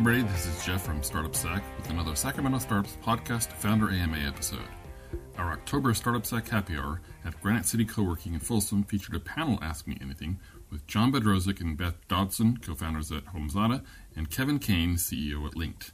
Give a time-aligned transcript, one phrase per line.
[0.00, 4.66] everybody, this is Jeff from Startup Sac with another Sacramento Startups Podcast Founder AMA episode.
[5.36, 9.58] Our October Startup Sack Happy Hour at Granite City Co-working in Folsom featured a panel
[9.60, 10.40] Ask Me Anything
[10.70, 13.84] with John Bodrozic and Beth Dodson, co-founders at HomeZada,
[14.16, 15.92] and Kevin Kane, CEO at Linked.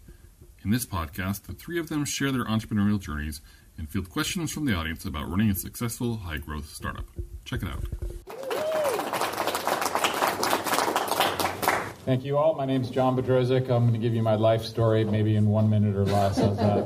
[0.63, 3.41] In this podcast, the three of them share their entrepreneurial journeys
[3.77, 7.07] and field questions from the audience about running a successful high-growth startup.
[7.45, 8.46] Check it out.
[12.07, 12.55] Thank you all.
[12.55, 13.63] My name is John Bodrozic.
[13.63, 16.39] I'm going to give you my life story, maybe in one minute or less.
[16.39, 16.85] How's that?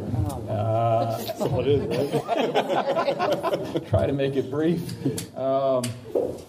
[0.48, 3.87] Uh, That's all it is, right?
[3.91, 4.80] try to make it brief.
[5.37, 5.84] Um,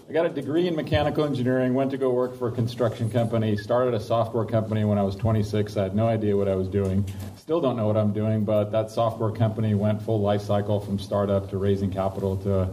[0.08, 3.58] I got a degree in mechanical engineering, went to go work for a construction company,
[3.58, 5.76] started a software company when I was 26.
[5.76, 7.04] I had no idea what I was doing.
[7.36, 10.98] Still don't know what I'm doing, but that software company went full life cycle from
[10.98, 12.70] startup to raising capital to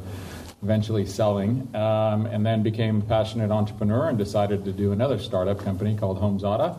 [0.61, 5.59] eventually selling, um, and then became a passionate entrepreneur and decided to do another startup
[5.59, 6.77] company called HomeZada.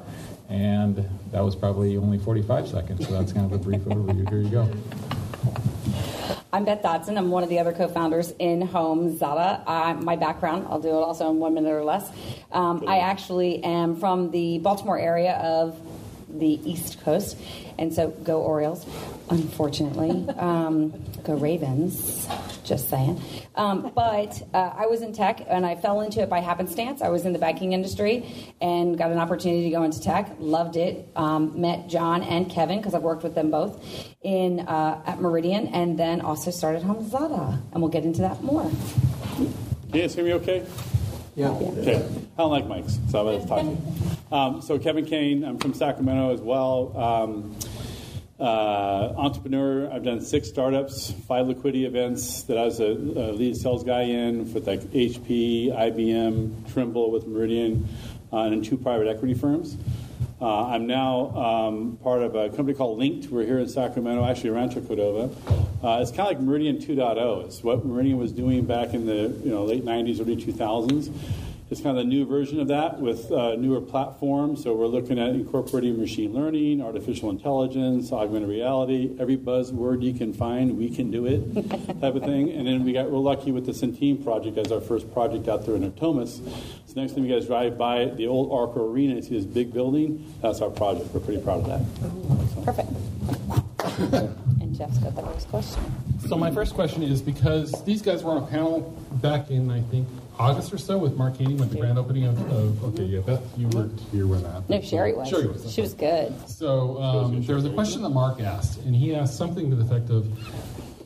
[0.49, 4.29] And that was probably only 45 seconds, so that's kind of a brief overview.
[4.29, 4.71] Here you go.
[6.53, 7.17] I'm Beth Dodson.
[7.17, 10.03] I'm one of the other co-founders in HomeZada.
[10.03, 12.11] My background, I'll do it also in one minute or less.
[12.51, 15.81] Um, I actually am from the Baltimore area of
[16.29, 17.37] the East Coast,
[17.79, 18.85] and so go Orioles.
[19.31, 20.91] Unfortunately, um,
[21.23, 22.27] go Ravens.
[22.71, 23.21] Just saying.
[23.57, 27.03] Um, but uh, I was in tech, and I fell into it by happenstance.
[27.03, 28.25] I was in the banking industry
[28.61, 30.37] and got an opportunity to go into tech.
[30.39, 31.09] Loved it.
[31.17, 33.85] Um, met John and Kevin because I've worked with them both
[34.23, 38.71] in uh, at Meridian, and then also started HomeZada, and we'll get into that more.
[39.35, 39.53] Can
[39.93, 40.65] you guys hear me okay?
[41.35, 41.49] Yeah.
[41.49, 41.97] Okay.
[41.97, 43.83] I don't like mics, so I was talking.
[44.31, 46.97] Um, so Kevin Kane, I'm from Sacramento as well.
[46.97, 47.57] Um,
[48.41, 49.91] uh, entrepreneur.
[49.93, 54.03] I've done six startups, five liquidity events that I was a, a lead sales guy
[54.03, 57.89] in with like HP, IBM, Trimble with Meridian,
[58.33, 59.77] uh, and two private equity firms.
[60.41, 63.31] Uh, I'm now um, part of a company called Linked.
[63.31, 65.31] We're here in Sacramento, actually Rancho Cordova.
[65.83, 67.45] Uh, it's kind of like Meridian 2.0.
[67.45, 71.13] It's what Meridian was doing back in the you know late 90s, early 2000s.
[71.71, 74.65] It's kind of the new version of that with uh, newer platforms.
[74.65, 80.33] So we're looking at incorporating machine learning, artificial intelligence, augmented reality, every buzzword you can
[80.33, 81.55] find, we can do it,
[82.01, 82.51] type of thing.
[82.51, 85.65] And then we got real lucky with the Centene project as our first project out
[85.65, 86.41] there in Natomas.
[86.87, 89.73] So next time you guys drive by the old Arco Arena and see this big
[89.73, 91.15] building, that's our project.
[91.15, 92.65] We're pretty proud of that.
[92.65, 92.89] Perfect.
[94.61, 95.85] and Jeff's got the first question.
[96.27, 98.81] So my first question is because these guys were on a panel
[99.23, 100.09] back in I think
[100.41, 103.43] August or so with Mark Haney with the grand opening of, of okay yeah Beth
[103.59, 105.29] you weren't here when that No, Sherry was.
[105.29, 106.33] Sherry was She was good.
[106.49, 109.85] so um, there was a question that Mark asked and he asked something to the
[109.85, 110.27] effect of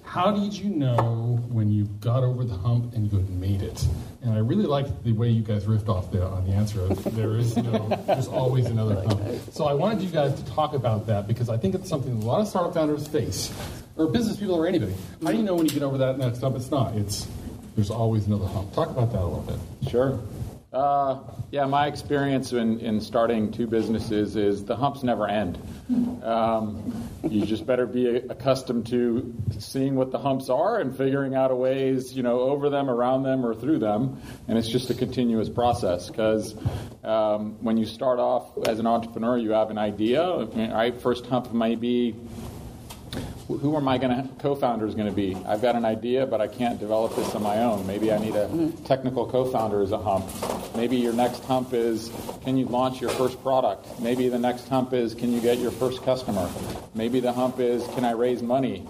[0.04, 3.84] how did you know when you got over the hump and you had made it?
[4.22, 7.02] And I really liked the way you guys riffed off the, on the answer of
[7.16, 9.20] there is no there's always another hump.
[9.52, 12.24] So I wanted you guys to talk about that because I think it's something a
[12.24, 13.52] lot of startup founders face
[13.96, 14.94] or business people or anybody.
[15.24, 16.54] How do you know when you get over that next hump?
[16.54, 16.94] It's not.
[16.94, 17.26] It's
[17.74, 18.72] there's always another hump.
[18.72, 19.90] Talk about that a little bit.
[19.90, 20.20] Sure.
[20.74, 21.20] Uh,
[21.52, 25.56] yeah, my experience in, in starting two businesses is the humps never end.
[26.24, 31.56] Um, you just better be accustomed to seeing what the humps are and figuring out
[31.56, 34.20] ways, you know, over them, around them, or through them.
[34.48, 36.56] And it's just a continuous process because
[37.04, 40.24] um, when you start off as an entrepreneur, you have an idea.
[40.24, 42.16] Right, first hump might be
[43.46, 45.36] who are my gonna, co-founders going to be?
[45.46, 47.86] I've got an idea, but I can't develop this on my own.
[47.86, 48.84] Maybe I need a mm-hmm.
[48.84, 50.26] technical co-founder as a hump.
[50.74, 52.10] Maybe your next hump is
[52.42, 54.00] can you launch your first product?
[54.00, 56.50] Maybe the next hump is can you get your first customer?
[56.94, 58.86] Maybe the hump is can I raise money?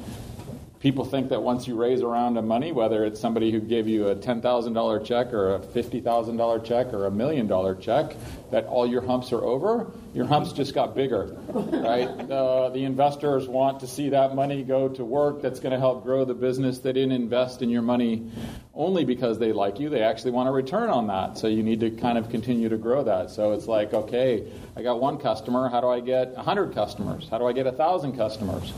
[0.84, 3.88] People think that once you raise a round of money, whether it's somebody who gave
[3.88, 8.14] you a $10,000 check or a $50,000 check or a million dollar check,
[8.50, 9.90] that all your humps are over.
[10.12, 12.10] Your humps just got bigger, right?
[12.34, 16.02] Uh, the investors want to see that money go to work that's going to help
[16.02, 16.80] grow the business.
[16.80, 18.30] They didn't invest in your money
[18.74, 19.88] only because they like you.
[19.88, 21.38] They actually want a return on that.
[21.38, 23.30] So you need to kind of continue to grow that.
[23.30, 25.68] So it's like, okay, I got one customer.
[25.68, 27.28] How do I get 100 customers?
[27.30, 28.72] How do I get 1,000 customers?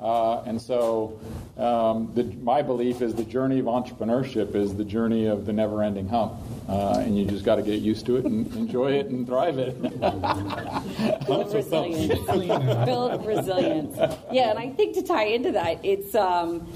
[0.00, 1.18] Uh, and so,
[1.56, 6.08] um, the, my belief is the journey of entrepreneurship is the journey of the never-ending
[6.08, 6.34] hump,
[6.68, 9.56] uh, and you just got to get used to it and enjoy it and thrive
[9.58, 9.80] it.
[11.26, 12.20] Build resilience.
[12.84, 13.96] Build resilience.
[14.32, 16.70] Yeah, and I think to tie into that, it's um,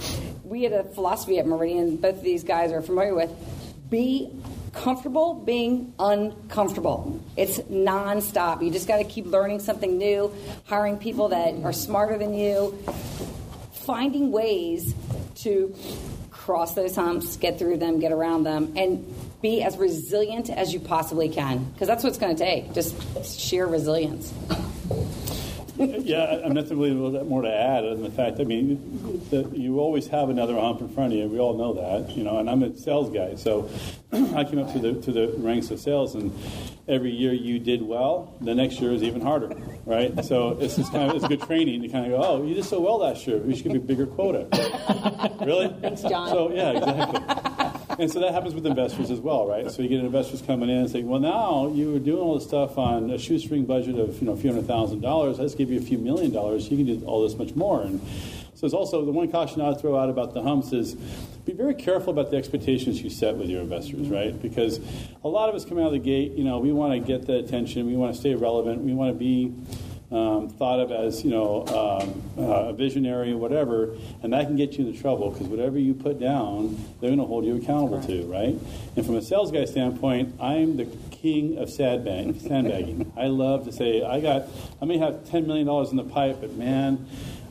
[0.45, 1.97] we had a philosophy at Meridian.
[1.97, 3.31] Both of these guys are familiar with.
[3.91, 4.31] Be
[4.83, 7.21] comfortable being uncomfortable.
[7.37, 8.63] It's nonstop.
[8.63, 10.33] You just got to keep learning something new,
[10.67, 12.79] hiring people that are smarter than you,
[13.73, 14.95] finding ways
[15.37, 15.75] to
[16.31, 20.81] cross those humps, get through them, get around them, and be as resilient as you
[20.81, 21.65] possibly can.
[21.73, 22.95] Because that's what it's going to take just
[23.39, 24.33] sheer resilience.
[25.79, 28.41] Yeah, I'm nothing really a little bit more to add than the fact.
[28.41, 31.27] I mean, that you always have another hump in front of you.
[31.29, 32.39] We all know that, you know.
[32.39, 33.71] And I'm a sales guy, so
[34.13, 36.33] I came up to the to the ranks of sales, and
[36.89, 39.55] every year you did well, the next year is even harder,
[39.85, 40.25] right?
[40.25, 42.65] So it's just kind of it's good training to kind of go, oh, you did
[42.65, 43.39] so well last year.
[43.39, 44.49] We should give you a bigger quota.
[45.45, 45.69] really?
[45.81, 46.29] Thanks, John.
[46.31, 47.55] So yeah, exactly.
[47.99, 49.71] And so that happens with investors as well, right?
[49.71, 52.45] So you get investors coming in and saying, "Well, now you were doing all this
[52.45, 55.39] stuff on a shoestring budget of you know a few hundred thousand dollars.
[55.39, 56.71] Let's give you a few million dollars.
[56.71, 58.01] You can do all this much more." And
[58.55, 60.97] so it's also the one caution I would throw out about the humps is
[61.47, 64.41] be very careful about the expectations you set with your investors, right?
[64.43, 64.81] Because
[65.25, 67.27] a lot of us come out of the gate, you know, we want to get
[67.27, 69.55] the attention, we want to stay relevant, we want to be
[70.11, 74.57] um, thought of as you know um, uh, a visionary or whatever, and that can
[74.57, 78.03] get you into trouble because whatever you put down, they're going to hold you accountable
[78.05, 78.57] to, right?
[78.97, 83.13] And from a sales guy standpoint, I'm the king of sandbag, sandbagging.
[83.17, 84.45] I love to say I got,
[84.81, 87.07] I may have ten million dollars in the pipe, but man,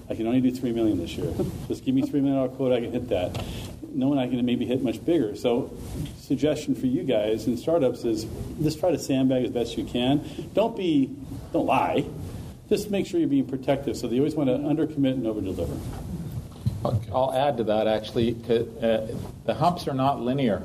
[0.10, 1.32] I can only do three million this year.
[1.68, 3.44] Just give me three million dollar quote, I can hit that.
[3.90, 5.36] Knowing I can maybe hit much bigger.
[5.36, 5.72] So,
[6.20, 8.26] suggestion for you guys in startups is
[8.62, 10.28] just try to sandbag as best you can.
[10.54, 11.16] Don't be,
[11.52, 12.06] don't lie
[12.70, 13.98] just make sure you're being protective.
[13.98, 15.80] So they always want to undercommit and overdeliver.
[17.14, 18.36] I'll add to that actually.
[18.50, 19.08] Uh,
[19.46, 20.62] the humps are not linear.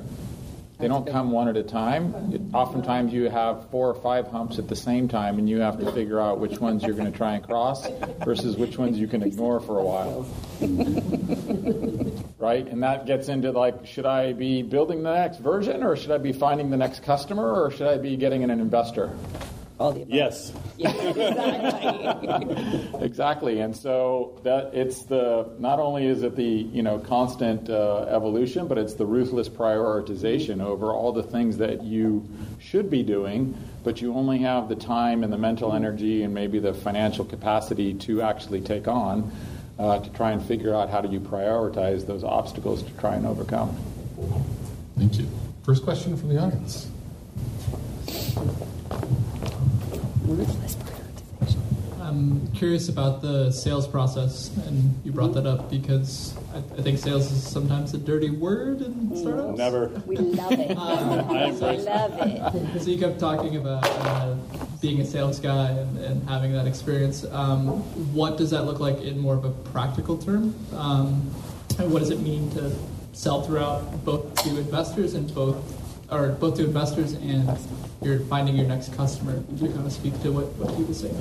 [0.79, 2.51] They don't come one at a time.
[2.53, 5.93] Oftentimes you have four or five humps at the same time, and you have to
[5.93, 7.89] figure out which ones you're going to try and cross
[8.25, 10.27] versus which ones you can ignore for a while.
[12.39, 12.67] right?
[12.67, 16.19] And that gets into like, should I be building the next version, or should I
[16.19, 19.17] be finding the next customer, or should I be getting an investor?
[19.83, 20.15] All the above.
[20.15, 20.53] Yes.
[20.77, 22.89] Yeah, exactly.
[23.01, 28.07] exactly and so that it's the not only is it the you know constant uh,
[28.09, 32.25] evolution but it's the ruthless prioritization over all the things that you
[32.61, 36.61] should be doing but you only have the time and the mental energy and maybe
[36.61, 39.33] the financial capacity to actually take on
[39.81, 43.27] uh, to try and figure out how do you prioritize those obstacles to try and
[43.27, 43.77] overcome
[44.97, 45.27] thank you
[45.65, 46.89] first question from the audience
[52.01, 56.99] I'm curious about the sales process, and you brought that up because I, I think
[56.99, 59.57] sales is sometimes a dirty word in startups.
[59.57, 59.89] Never.
[60.05, 60.77] We love it.
[60.79, 62.83] I we love it.
[62.83, 64.35] So you kept talking about uh,
[64.83, 67.25] being a sales guy and, and having that experience.
[67.25, 67.67] Um,
[68.15, 70.55] what does that look like in more of a practical term?
[70.75, 71.31] Um,
[71.79, 72.71] and what does it mean to
[73.13, 75.57] sell throughout both to investors and both,
[76.13, 77.49] or both to investors and
[78.03, 79.43] you're finding your next customer?
[79.59, 81.17] To kind of speak to what, what was saying.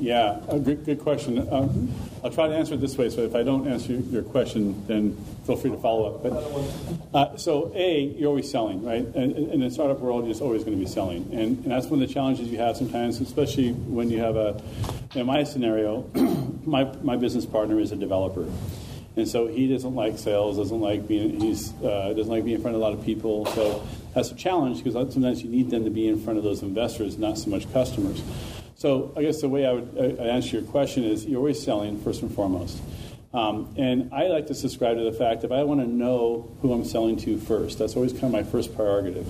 [0.00, 1.46] Yeah, a good, good question.
[1.52, 1.92] Um,
[2.22, 3.10] I'll try to answer it this way.
[3.10, 6.22] So if I don't answer your question, then feel free to follow up.
[6.22, 9.04] But uh, so a, you're always selling, right?
[9.04, 12.00] And in the startup world, you're always going to be selling, and, and that's one
[12.00, 14.62] of the challenges you have sometimes, especially when you have a.
[15.14, 16.02] In my scenario,
[16.64, 18.46] my my business partner is a developer.
[19.18, 22.62] And so he doesn't like sales, doesn't like being he's uh, doesn't like being in
[22.62, 23.46] front of a lot of people.
[23.46, 26.62] So that's a challenge because sometimes you need them to be in front of those
[26.62, 28.22] investors, not so much customers.
[28.76, 32.22] So I guess the way I would answer your question is you're always selling first
[32.22, 32.80] and foremost.
[33.34, 36.72] Um, and I like to subscribe to the fact that I want to know who
[36.72, 37.78] I'm selling to first.
[37.78, 39.26] That's always kind of my first prerogative.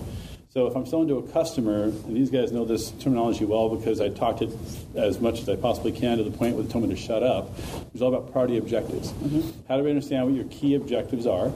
[0.55, 4.01] So if I'm selling to a customer, and these guys know this terminology well because
[4.01, 4.51] I talked it
[4.95, 7.23] as much as I possibly can to the point where they told me to shut
[7.23, 7.51] up.
[7.93, 9.13] It's all about priority objectives.
[9.13, 9.51] Mm-hmm.
[9.69, 11.53] How do we understand what your key objectives are?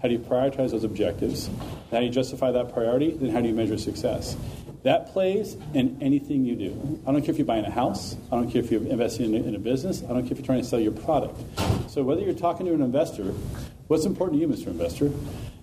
[0.00, 1.50] How do you prioritize those objectives?
[1.90, 3.10] How do you justify that priority?
[3.10, 4.38] Then how do you measure success?
[4.84, 7.02] That plays in anything you do.
[7.06, 8.16] I don't care if you're buying a house.
[8.32, 10.02] I don't care if you're investing in a, in a business.
[10.02, 11.38] I don't care if you're trying to sell your product.
[11.90, 13.34] So whether you're talking to an investor,
[13.90, 14.68] what's important to you, Mr.
[14.68, 15.10] Investor?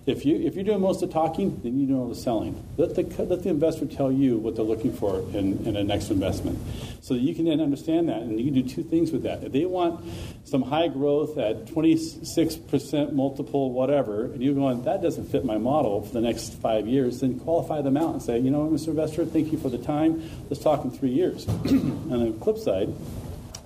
[0.04, 2.62] If, you, if you're doing most of the talking, then you do all the selling.
[2.76, 6.10] Let the, let the investor tell you what they're looking for in, in a next
[6.10, 6.58] investment.
[7.00, 9.44] So that you can then understand that, and you can do two things with that.
[9.44, 10.04] If they want
[10.44, 16.02] some high growth at 26% multiple, whatever, and you're going, that doesn't fit my model
[16.02, 18.88] for the next five years, then qualify them out and say, you know Mr.
[18.88, 20.30] Investor, thank you for the time.
[20.50, 21.48] Let's talk in three years.
[21.48, 22.92] on the flip side,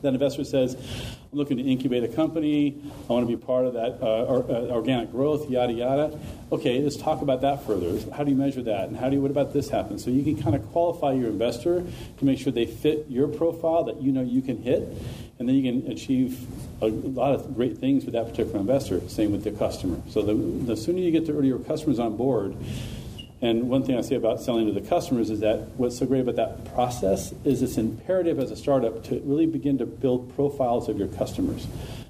[0.02, 0.76] that investor says,
[1.34, 2.76] looking to incubate a company.
[3.08, 6.18] I want to be part of that uh, or, uh, organic growth, yada yada.
[6.52, 7.98] Okay, let's talk about that further.
[8.14, 9.22] How do you measure that, and how do you?
[9.22, 9.98] What about this happen?
[9.98, 11.82] So you can kind of qualify your investor
[12.18, 14.82] to make sure they fit your profile that you know you can hit,
[15.38, 16.46] and then you can achieve
[16.82, 19.00] a lot of great things with that particular investor.
[19.08, 20.02] Same with the customer.
[20.10, 22.54] So the, the sooner you get the earlier customers on board
[23.42, 26.20] and one thing I say about selling to the customers is that what's so great
[26.20, 30.88] about that process is it's imperative as a startup to really begin to build profiles
[30.88, 31.66] of your customers.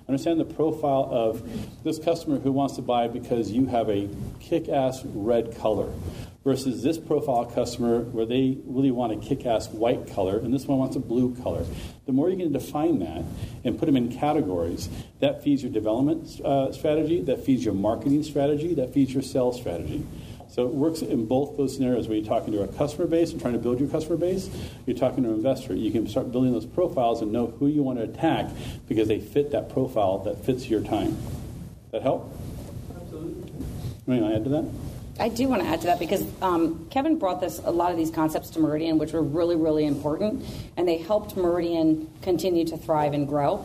[0.06, 1.42] Understand the profile of
[1.84, 4.10] this customer who wants to buy because you have a
[4.40, 5.90] kick ass red color
[6.44, 10.66] versus this profile customer where they really want a kick ass white color and this
[10.66, 11.64] one wants a blue color.
[12.04, 13.24] The more you can define that
[13.64, 18.22] and put them in categories, that feeds your development uh, strategy, that feeds your marketing
[18.22, 20.04] strategy, that feeds your sales strategy.
[20.52, 23.40] So it works in both those scenarios where you're talking to a customer base and
[23.40, 24.50] trying to build your customer base,
[24.84, 25.74] you're talking to an investor.
[25.74, 28.50] You can start building those profiles and know who you want to attack
[28.86, 31.16] because they fit that profile that fits your time.
[31.90, 32.30] That help?
[32.94, 33.50] Absolutely.
[34.06, 34.64] You want to add to that?
[35.20, 37.96] I do want to add to that because um, Kevin brought this a lot of
[37.96, 40.44] these concepts to Meridian, which were really, really important,
[40.76, 43.64] and they helped Meridian continue to thrive and grow.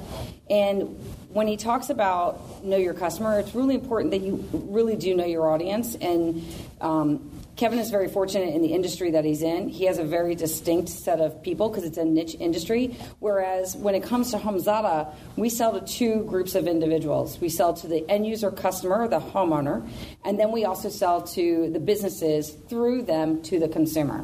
[0.50, 0.98] And
[1.30, 5.26] when he talks about know your customer, it's really important that you really do know
[5.26, 5.96] your audience.
[5.96, 6.44] And
[6.80, 9.68] um, Kevin is very fortunate in the industry that he's in.
[9.68, 12.96] He has a very distinct set of people because it's a niche industry.
[13.20, 17.42] Whereas when it comes to HomeZada, we sell to two groups of individuals.
[17.42, 19.88] We sell to the end user customer, the homeowner,
[20.24, 24.24] and then we also sell to the businesses through them to the consumer.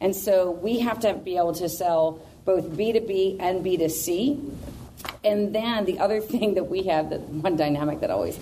[0.00, 4.73] And so we have to be able to sell both B2B and B2C
[5.24, 8.36] and then the other thing that we have, that one dynamic that always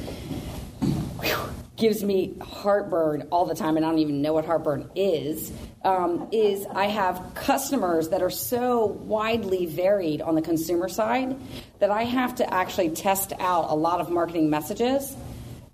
[1.21, 1.37] whew,
[1.77, 5.53] gives me heartburn all the time, and I don't even know what heartburn is,
[5.85, 11.37] um, is I have customers that are so widely varied on the consumer side
[11.81, 15.17] that I have to actually test out a lot of marketing messages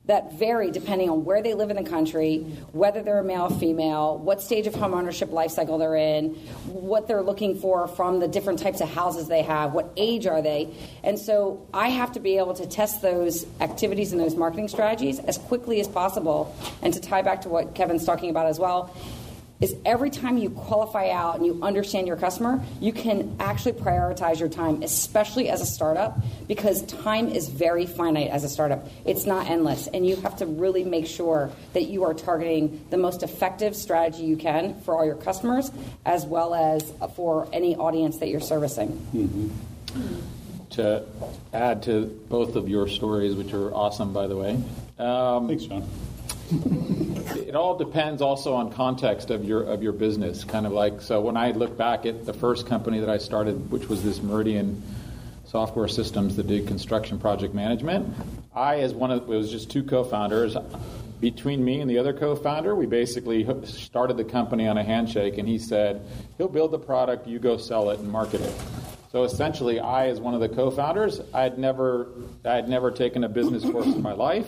[0.08, 2.38] that vary depending on where they live in the country,
[2.72, 6.30] whether they're a male or female, what stage of home ownership life cycle they're in,
[6.66, 10.40] what they're looking for from the different types of houses they have, what age are
[10.40, 10.66] they.
[11.04, 15.18] And so I have to be able to test those activities and those marketing strategies
[15.18, 16.56] as quickly as possible.
[16.80, 18.94] And to tie back to what Kevin's talking about as well,
[19.60, 24.38] is every time you qualify out and you understand your customer, you can actually prioritize
[24.38, 28.86] your time, especially as a startup, because time is very finite as a startup.
[29.04, 29.88] It's not endless.
[29.88, 34.24] And you have to really make sure that you are targeting the most effective strategy
[34.24, 35.72] you can for all your customers,
[36.06, 38.88] as well as for any audience that you're servicing.
[39.12, 39.48] Mm-hmm.
[40.70, 41.04] To
[41.52, 44.62] add to both of your stories, which are awesome, by the way.
[44.98, 45.88] Um, Thanks, John
[46.50, 50.44] it all depends also on context of your of your business.
[50.44, 53.70] Kind of like so when I look back at the first company that I started,
[53.70, 54.82] which was this Meridian
[55.46, 58.14] software systems that did construction project management.
[58.54, 60.56] I, as one of it was just two co-founders.
[61.20, 65.48] Between me and the other co-founder, we basically started the company on a handshake, and
[65.48, 66.02] he said,
[66.36, 68.54] "He'll build the product, you go sell it and market it."
[69.10, 72.08] So essentially, I, as one of the co-founders, I had never,
[72.44, 74.46] I had never taken a business course in my life,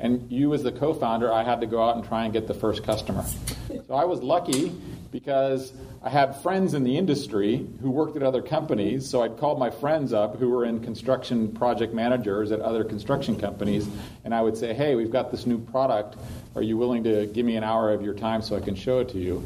[0.00, 2.54] and you, as the co-founder, I had to go out and try and get the
[2.54, 3.24] first customer.
[3.86, 4.72] So I was lucky
[5.12, 9.08] because I had friends in the industry who worked at other companies.
[9.08, 13.36] So I'd call my friends up who were in construction project managers at other construction
[13.38, 13.88] companies,
[14.24, 16.16] and I would say, "Hey, we've got this new product.
[16.56, 18.98] Are you willing to give me an hour of your time so I can show
[18.98, 19.42] it to you?"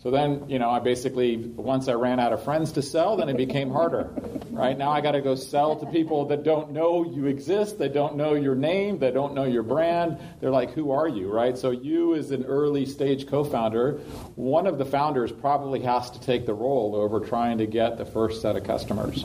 [0.00, 3.28] So then, you know, I basically, once I ran out of friends to sell, then
[3.28, 4.08] it became harder,
[4.52, 4.78] right?
[4.78, 8.14] Now I got to go sell to people that don't know you exist, they don't
[8.14, 10.18] know your name, they don't know your brand.
[10.40, 11.58] They're like, who are you, right?
[11.58, 13.94] So you, as an early stage co founder,
[14.36, 18.04] one of the founders probably has to take the role over trying to get the
[18.04, 19.24] first set of customers.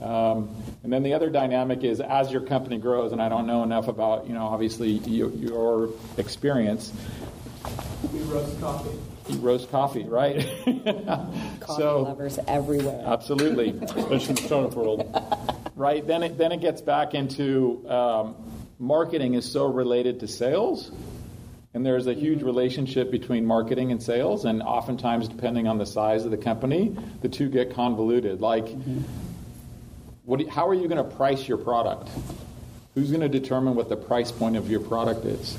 [0.00, 0.54] Um,
[0.84, 3.88] and then the other dynamic is as your company grows, and I don't know enough
[3.88, 6.92] about, you know, obviously your, your experience.
[8.12, 8.96] We roast coffee
[9.28, 10.36] eat roast coffee, right?
[11.60, 13.02] coffee so, lovers everywhere.
[13.06, 15.72] Absolutely, especially in the startup world.
[15.76, 16.06] Right.
[16.06, 18.36] Then it then it gets back into um,
[18.78, 20.90] marketing is so related to sales.
[21.72, 26.24] And there's a huge relationship between marketing and sales, and oftentimes, depending on the size
[26.24, 28.40] of the company, the two get convoluted.
[28.40, 29.00] Like, mm-hmm.
[30.24, 32.10] what you, how are you going to price your product?
[32.94, 35.58] Who's going to determine what the price point of your product is?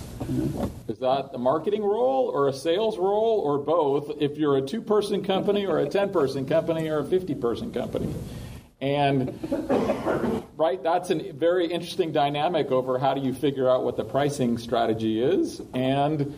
[0.88, 4.80] Is that a marketing role or a sales role or both if you're a two
[4.80, 8.14] person company or a 10 person company or a 50 person company?
[8.82, 9.40] And,
[10.58, 14.58] right, that's a very interesting dynamic over how do you figure out what the pricing
[14.58, 16.36] strategy is and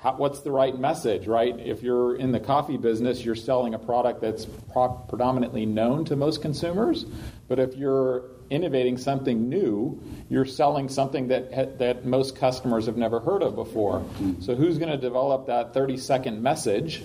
[0.00, 1.58] how, what's the right message, right?
[1.58, 6.16] If you're in the coffee business, you're selling a product that's pro- predominantly known to
[6.16, 7.04] most consumers.
[7.48, 13.18] But if you're innovating something new, you're selling something that that most customers have never
[13.18, 14.00] heard of before.
[14.00, 14.42] Mm-hmm.
[14.42, 17.02] So who's going to develop that 30 second message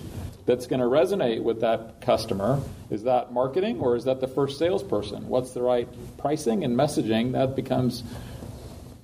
[0.48, 2.58] that's going to resonate with that customer?
[2.88, 5.28] Is that marketing or is that the first salesperson?
[5.28, 5.86] What's the right
[6.16, 7.32] pricing and messaging?
[7.32, 8.02] That becomes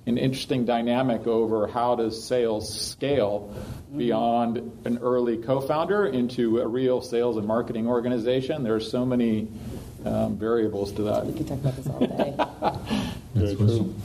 [0.07, 3.55] an interesting dynamic over how does sales scale
[3.95, 8.63] beyond an early co-founder into a real sales and marketing organization.
[8.63, 9.47] There are so many
[10.03, 11.27] um, variables to that.
[11.27, 12.33] We could talk about this all day.
[13.35, 13.65] That's very true.
[13.67, 14.01] question.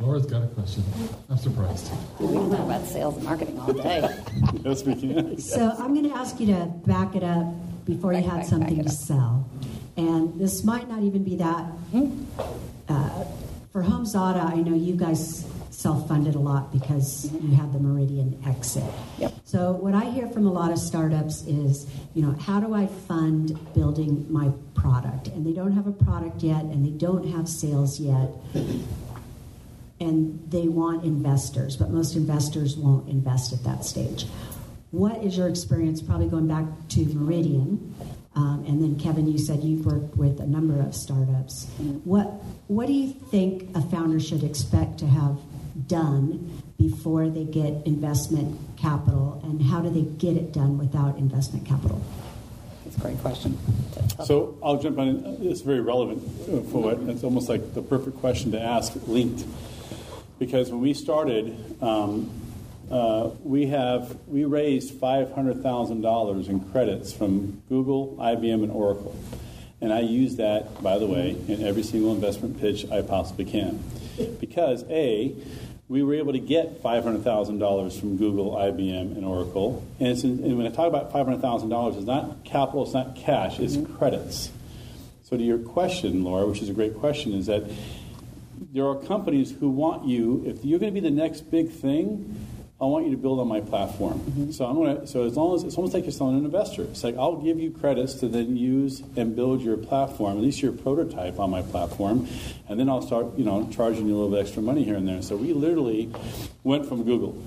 [0.00, 0.82] Laura's got a question.
[1.30, 1.90] I'm surprised.
[2.18, 4.08] We can talk about sales and marketing all day.
[4.64, 5.38] Yes, we can.
[5.40, 7.46] So I'm going to ask you to back it up
[7.84, 9.48] before you Back, had back, something back to sell.
[9.96, 11.72] And this might not even be that.
[12.88, 13.24] Uh,
[13.72, 18.82] for HomeZada, I know you guys self-funded a lot because you had the Meridian exit.
[19.18, 19.32] Yep.
[19.44, 22.86] So what I hear from a lot of startups is, you know, how do I
[22.86, 25.28] fund building my product?
[25.28, 28.30] And they don't have a product yet, and they don't have sales yet
[30.00, 34.26] and they want investors, but most investors won't invest at that stage.
[34.90, 37.94] What is your experience, probably going back to Meridian?
[38.34, 41.66] Um, and then, Kevin, you said you've worked with a number of startups.
[42.04, 42.26] What,
[42.68, 45.38] what do you think a founder should expect to have
[45.86, 51.66] done before they get investment capital, and how do they get it done without investment
[51.66, 52.00] capital?
[52.84, 53.58] That's a great question.
[54.24, 55.38] So I'll jump on.
[55.42, 59.44] It's very relevant uh, for what it's almost like the perfect question to ask, linked,
[60.38, 62.30] because when we started, um,
[62.90, 68.72] uh, we have we raised five hundred thousand dollars in credits from Google, IBM, and
[68.72, 69.16] Oracle,
[69.80, 73.82] and I use that, by the way, in every single investment pitch I possibly can,
[74.40, 75.34] because a
[75.88, 79.82] we were able to get $500,000 from Google, IBM, and Oracle.
[79.98, 84.50] And, and when I talk about $500,000, it's not capital, it's not cash, it's credits.
[85.22, 87.64] So, to your question, Laura, which is a great question, is that
[88.72, 92.46] there are companies who want you, if you're going to be the next big thing,
[92.80, 94.20] I want you to build on my platform.
[94.20, 94.50] Mm-hmm.
[94.52, 95.06] So I'm going to.
[95.06, 96.82] So as long as it's almost like you're selling an investor.
[96.84, 100.62] It's like I'll give you credits to then use and build your platform, at least
[100.62, 102.28] your prototype on my platform,
[102.68, 105.08] and then I'll start, you know, charging you a little bit extra money here and
[105.08, 105.22] there.
[105.22, 106.12] So we literally
[106.62, 107.42] went from Google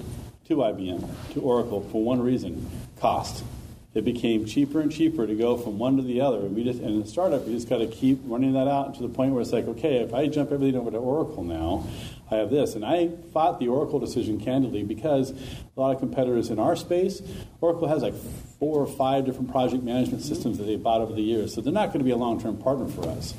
[0.49, 3.45] to IBM to Oracle for one reason: cost.
[3.93, 6.39] It became cheaper and cheaper to go from one to the other.
[6.39, 8.95] And we just, and in a startup, you just got to keep running that out
[8.95, 11.85] to the point where it's like, okay, if I jump everything over to Oracle now,
[12.31, 12.75] I have this.
[12.75, 17.21] And I fought the Oracle decision candidly because a lot of competitors in our space,
[17.59, 18.15] Oracle has like
[18.59, 21.53] four or five different project management systems that they bought over the years.
[21.53, 23.33] So they're not going to be a long term partner for us.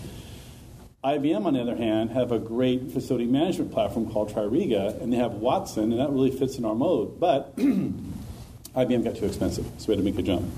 [1.03, 5.17] IBM, on the other hand, have a great facility management platform called Tririga, and they
[5.17, 7.19] have Watson, and that really fits in our mode.
[7.19, 7.55] But
[8.75, 10.51] IBM got too expensive, so we had to make a jump.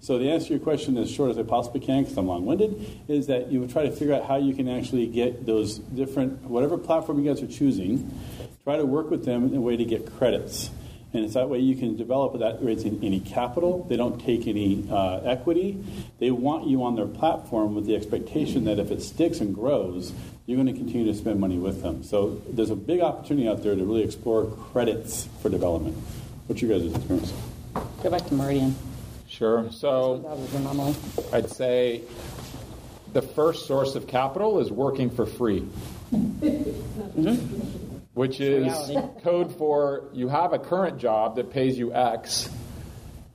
[0.00, 3.04] So the answer to your question, as short as I possibly can, because I'm long-winded,
[3.08, 6.42] is that you would try to figure out how you can actually get those different,
[6.42, 8.12] whatever platform you guys are choosing,
[8.64, 10.70] try to work with them in a way to get credits.
[11.14, 13.84] And it's that way you can develop without raising any capital.
[13.88, 15.82] They don't take any uh, equity.
[16.18, 20.12] They want you on their platform with the expectation that if it sticks and grows,
[20.44, 22.02] you're going to continue to spend money with them.
[22.02, 25.96] So there's a big opportunity out there to really explore credits for development.
[26.46, 27.32] What's your guys' experience?
[28.04, 28.76] Go back to Meridian.
[29.26, 29.66] Sure.
[29.70, 30.94] So That was anomaly.
[31.32, 32.02] I'd say
[33.14, 35.66] the first source of capital is working for free,
[36.12, 37.34] mm-hmm.
[38.12, 38.74] which is
[39.22, 42.50] code for you have a current job that pays you X.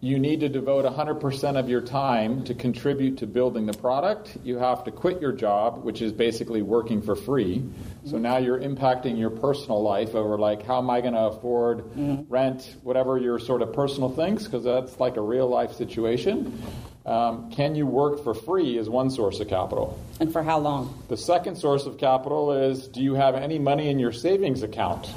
[0.01, 4.37] You need to devote 100% of your time to contribute to building the product.
[4.45, 7.65] You have to quit your job, which is basically working for free.
[8.05, 11.83] So now you're impacting your personal life over like how am I going to afford
[12.29, 16.61] rent, whatever your sort of personal things, because that's like a real life situation.
[17.05, 19.99] Um, can you work for free is one source of capital.
[20.21, 21.03] And for how long?
[21.09, 25.11] The second source of capital is do you have any money in your savings account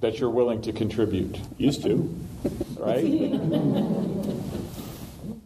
[0.00, 1.38] that you're willing to contribute?
[1.56, 2.14] Used to.
[2.82, 3.04] Right?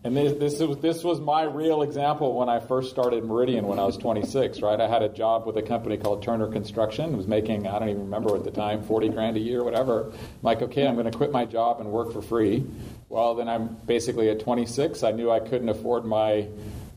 [0.07, 3.81] And this, this, was, this was my real example when I first started Meridian when
[3.81, 4.81] I was 26, right?
[4.81, 7.13] I had a job with a company called Turner Construction.
[7.13, 10.05] I was making, I don't even remember at the time, 40 grand a year, whatever.
[10.05, 12.65] I'm like, okay, I'm going to quit my job and work for free.
[13.09, 15.03] Well, then I'm basically at 26.
[15.03, 16.47] I knew I couldn't afford my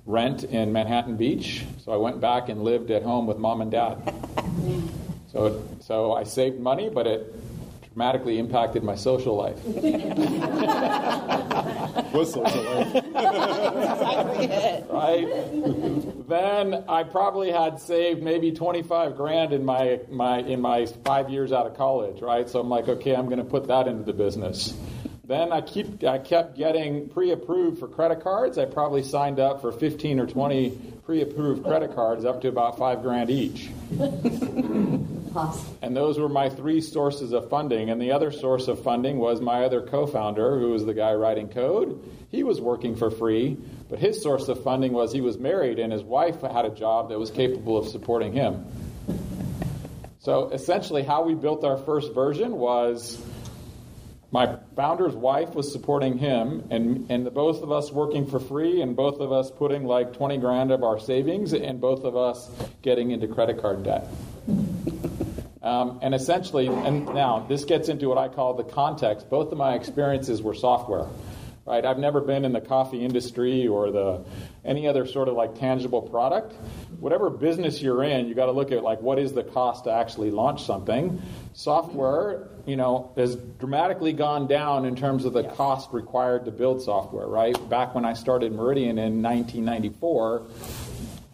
[0.06, 3.72] rent in Manhattan Beach, so I went back and lived at home with mom and
[3.72, 4.14] dad.
[5.32, 7.34] So, so I saved money, but it
[8.00, 9.60] dramatically impacted my social life.
[12.14, 12.94] What's social life?
[14.90, 15.28] right?
[16.30, 21.52] then I probably had saved maybe 25 grand in my, my, in my five years
[21.52, 22.48] out of college, right?
[22.50, 24.74] So I'm like, okay, I'm going to put that into the business.
[25.26, 28.58] Then I, keep, I kept getting pre approved for credit cards.
[28.58, 30.70] I probably signed up for 15 or 20
[31.04, 33.70] pre approved credit cards up to about five grand each.
[35.82, 37.90] And those were my three sources of funding.
[37.90, 41.14] And the other source of funding was my other co founder, who was the guy
[41.14, 42.04] writing code.
[42.30, 43.58] He was working for free,
[43.90, 47.10] but his source of funding was he was married and his wife had a job
[47.10, 48.66] that was capable of supporting him.
[50.20, 53.20] So essentially, how we built our first version was
[54.32, 58.82] my founder's wife was supporting him, and, and the both of us working for free,
[58.82, 62.50] and both of us putting like 20 grand of our savings, and both of us
[62.84, 64.08] getting into credit card debt.
[65.70, 69.30] Um, and essentially, and now this gets into what I call the context.
[69.30, 71.06] Both of my experiences were software,
[71.68, 71.86] right?
[71.86, 74.26] I've never been in the coffee industry or the
[74.66, 76.54] any other sort of like tangible product.
[77.00, 79.92] Whatever business you're in, you got to look at like what is the cost to
[79.92, 81.22] actually launch something.
[81.54, 86.82] Software, you know, has dramatically gone down in terms of the cost required to build
[86.82, 87.70] software, right?
[87.70, 90.48] Back when I started Meridian in 1994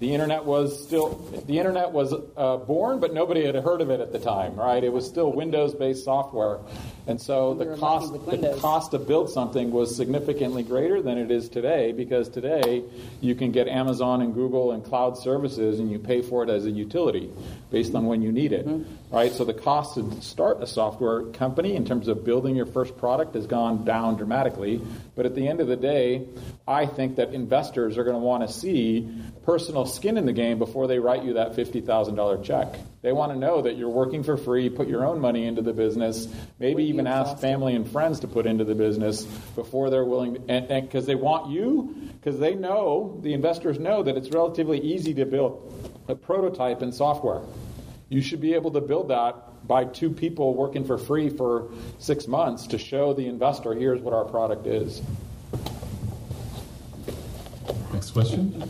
[0.06, 1.16] the internet was still
[1.48, 4.84] the internet was uh, born, but nobody had heard of it at the time, right?
[4.84, 6.60] It was still Windows-based software,
[7.08, 11.32] and so We the cost the cost to build something was significantly greater than it
[11.32, 12.84] is today because today
[13.20, 16.66] you can get Amazon and Google and cloud services, and you pay for it as
[16.68, 17.32] a utility
[17.72, 19.16] based on when you need it, Mm-hmm.
[19.16, 19.32] right?
[19.32, 23.34] So the cost to start a software company in terms of building your first product
[23.34, 24.82] has gone down dramatically.
[25.16, 26.28] But at the end of the day,
[26.68, 29.10] I think that investors are going to want to see
[29.46, 32.76] personal skin in the game before they write you that $50,000 check.
[33.02, 35.74] They want to know that you're working for free, put your own money into the
[35.74, 36.28] business,
[36.60, 40.06] maybe Would you even ask family and friends to put into the business before they're
[40.06, 44.80] willing, and because they want you, because they know, the investors know that it's relatively
[44.80, 47.42] easy to build a prototype in software.
[48.10, 52.28] You should be able to build that by two people working for free for six
[52.28, 55.02] months to show the investor here's what our product is.
[57.92, 58.70] Next question.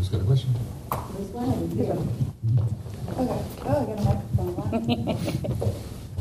[0.00, 0.48] Who's got a question?
[0.90, 1.92] Okay.
[3.18, 4.02] Oh, I got a
[4.72, 5.16] microphone.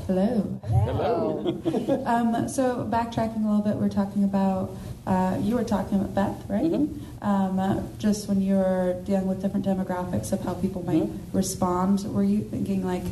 [0.07, 0.59] Hello.
[0.67, 1.45] Hello.
[2.05, 4.75] Um, so backtracking a little bit, we're talking about
[5.07, 6.73] uh, you were talking about Beth, right?
[7.21, 12.03] Um, uh, just when you were dealing with different demographics of how people might respond,
[12.13, 13.03] were you thinking like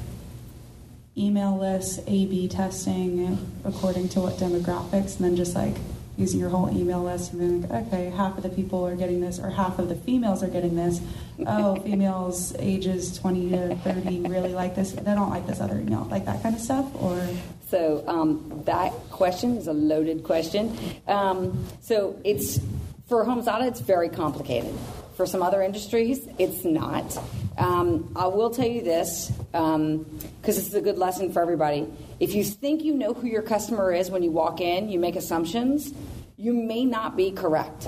[1.17, 5.77] email lists, A/B testing according to what demographics, and then just like
[6.17, 9.21] using your whole email list and being like, okay, half of the people are getting
[9.21, 10.99] this, or half of the females are getting this.
[11.45, 14.91] Oh, females ages 20 to 30 really like this.
[14.91, 17.25] They don't like this other email, like that kind of stuff, or
[17.69, 20.75] So um, that question is a loaded question.
[21.07, 22.59] Um, so it's
[23.07, 24.73] for HomeZada, it's very complicated.
[25.17, 27.17] For some other industries, it's not.
[27.57, 30.05] Um, I will tell you this because
[30.43, 31.87] this is a good lesson for everybody.
[32.19, 35.15] If you think you know who your customer is when you walk in, you make
[35.15, 35.91] assumptions.
[36.37, 37.87] You may not be correct.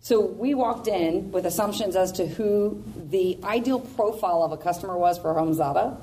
[0.00, 4.96] So we walked in with assumptions as to who the ideal profile of a customer
[4.96, 5.98] was for HomeZada.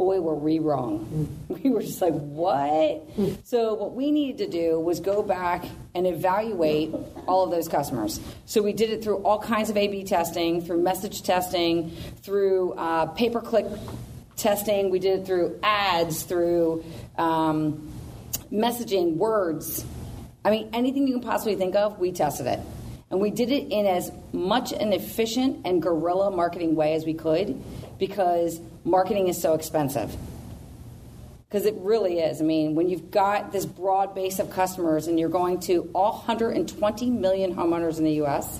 [0.00, 1.28] Boy, were we wrong.
[1.50, 3.06] We were just like, what?
[3.44, 6.94] So what we needed to do was go back and evaluate
[7.26, 8.18] all of those customers.
[8.46, 11.90] So we did it through all kinds of A/B testing, through message testing,
[12.22, 13.66] through uh, pay-per-click
[14.38, 14.88] testing.
[14.88, 16.82] We did it through ads, through
[17.18, 17.92] um,
[18.50, 19.84] messaging, words.
[20.46, 22.60] I mean, anything you can possibly think of, we tested it.
[23.10, 27.12] And we did it in as much an efficient and guerrilla marketing way as we
[27.12, 27.60] could
[28.00, 30.16] because marketing is so expensive.
[31.48, 32.40] Because it really is.
[32.40, 36.12] I mean, when you've got this broad base of customers and you're going to all
[36.12, 38.58] 120 million homeowners in the US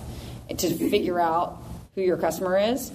[0.57, 1.61] to figure out
[1.95, 2.93] who your customer is,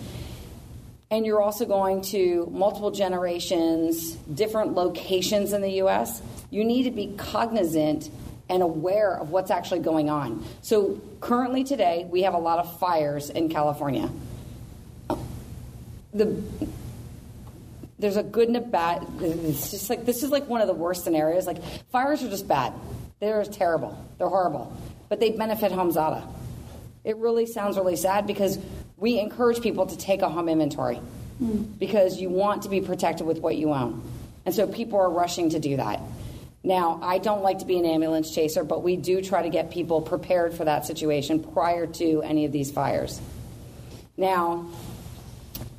[1.10, 6.92] and you're also going to multiple generations, different locations in the US, you need to
[6.92, 8.10] be cognizant
[8.50, 10.46] and aware of what's actually going on.
[10.62, 14.10] So, currently today, we have a lot of fires in California.
[16.16, 16.42] The
[17.98, 19.08] there's a good and a bad.
[19.22, 21.48] It's just like this is like one of the worst scenarios.
[21.48, 22.74] Like fires are just bad.
[23.20, 23.98] They're terrible.
[24.18, 24.76] They're horrible.
[25.08, 26.28] But they benefit HomeZada.
[27.04, 28.60] It really sounds really sad because
[28.98, 31.62] we encourage people to take a home inventory hmm.
[31.64, 34.02] because you want to be protected with what you own.
[34.46, 36.02] And so people are rushing to do that.
[36.64, 39.70] Now, I don't like to be an ambulance chaser, but we do try to get
[39.70, 43.22] people prepared for that situation prior to any of these fires.
[44.18, 44.68] Now,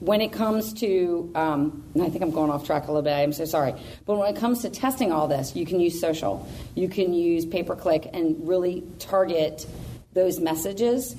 [0.01, 3.33] when it comes to, um, I think I'm going off track a little bit, I'm
[3.33, 6.89] so sorry, but when it comes to testing all this, you can use social, you
[6.89, 9.67] can use pay per click, and really target
[10.13, 11.17] those messages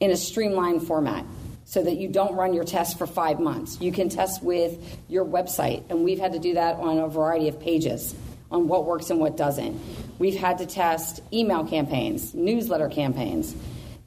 [0.00, 1.24] in a streamlined format
[1.64, 3.80] so that you don't run your test for five months.
[3.80, 7.48] You can test with your website, and we've had to do that on a variety
[7.48, 8.14] of pages
[8.50, 9.78] on what works and what doesn't.
[10.18, 13.54] We've had to test email campaigns, newsletter campaigns,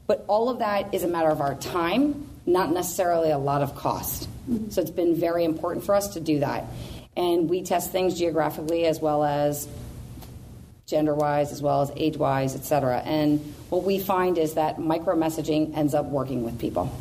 [0.07, 3.75] but all of that is a matter of our time, not necessarily a lot of
[3.75, 4.27] cost.
[4.49, 4.69] Mm-hmm.
[4.69, 6.65] So it's been very important for us to do that.
[7.15, 9.67] And we test things geographically as well as
[10.89, 12.97] gender wise, as well as age wise, et cetera.
[12.99, 16.91] And what we find is that micro messaging ends up working with people.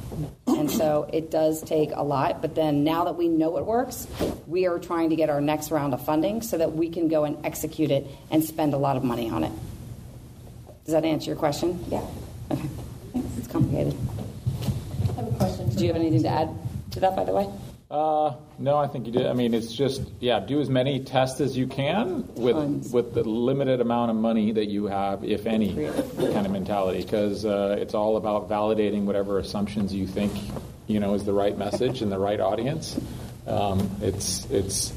[0.47, 4.07] And so it does take a lot, but then now that we know it works,
[4.47, 7.25] we are trying to get our next round of funding so that we can go
[7.25, 9.53] and execute it and spend a lot of money on it.
[10.85, 11.83] Does that answer your question?
[11.89, 12.05] yeah.
[12.51, 12.69] Okay.
[13.13, 13.39] Thanks.
[13.39, 13.97] It's complicated.
[15.83, 16.03] I have a question.
[16.03, 17.49] Do you have anything to add to that, by the way?
[17.91, 19.27] Uh, no, I think you did.
[19.27, 22.93] I mean, it's just yeah, do as many tests as you can with Tons.
[22.93, 27.01] with the limited amount of money that you have, if any, kind of mentality.
[27.03, 30.33] Because uh, it's all about validating whatever assumptions you think
[30.87, 32.99] you know is the right message and the right audience.
[33.47, 34.93] Um, it's it's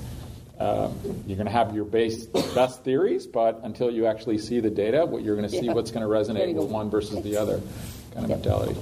[0.60, 0.92] uh,
[1.26, 5.06] you're going to have your base best theories, but until you actually see the data,
[5.06, 5.74] what you're going to see Yeah.
[5.74, 7.62] what's going to resonate with one versus the other
[8.14, 8.40] kind of Yep.
[8.40, 8.76] mentality.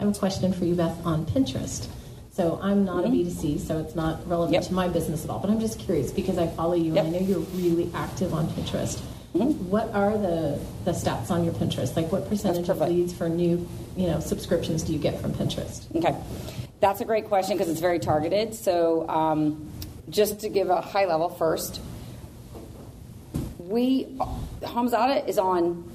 [0.00, 1.86] I have a question for you, Beth, on Pinterest.
[2.32, 4.62] So I'm not a B2C, so it's not relevant Mm-hmm.
[4.62, 4.62] Yep.
[4.64, 5.40] to my business at all.
[5.40, 7.04] But I'm just curious because I follow you Yep.
[7.04, 7.14] Mm-hmm.
[7.14, 8.98] and I know you're really active on Pinterest.
[9.32, 11.94] What are the, the stats on your Pinterest?
[11.96, 15.84] Like what percentage of leads for new, you know, subscriptions do you get from Pinterest?
[15.94, 16.16] Okay,
[16.80, 18.54] that's a great question because it's very targeted.
[18.54, 19.70] So, um,
[20.08, 21.80] just to give a high level first,
[23.58, 24.06] we
[24.62, 25.88] HomeZada is on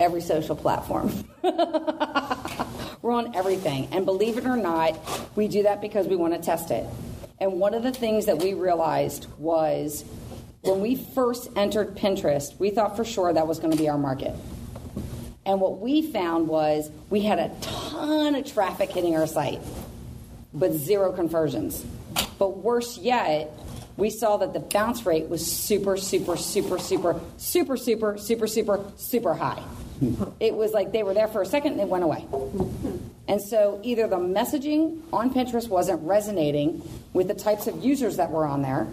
[0.00, 1.12] every social platform.
[3.04, 4.98] We're on everything, and believe it or not,
[5.36, 6.86] we do that because we want to test it.
[7.38, 10.06] And one of the things that we realized was
[10.62, 13.98] when we first entered Pinterest, we thought for sure that was going to be our
[13.98, 14.34] market.
[15.44, 19.60] And what we found was we had a ton of traffic hitting our site,
[20.54, 21.84] but zero conversions.
[22.38, 23.52] But worse yet,
[23.98, 28.80] we saw that the bounce rate was super, super, super, super, super, super, super, super,
[28.96, 29.62] super high.
[30.40, 32.26] It was like they were there for a second and they went away.
[33.26, 38.30] And so either the messaging on Pinterest wasn't resonating with the types of users that
[38.30, 38.86] were on there,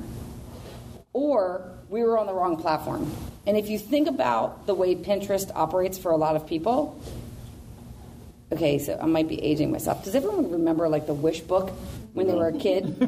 [1.14, 3.12] or we were on the wrong platform.
[3.46, 7.02] And if you think about the way Pinterest operates for a lot of people,
[8.52, 10.06] okay, so I might be aging myself.
[10.06, 11.72] Does everyone remember like the Wish book
[12.14, 13.00] when they were a kid?
[13.00, 13.06] the,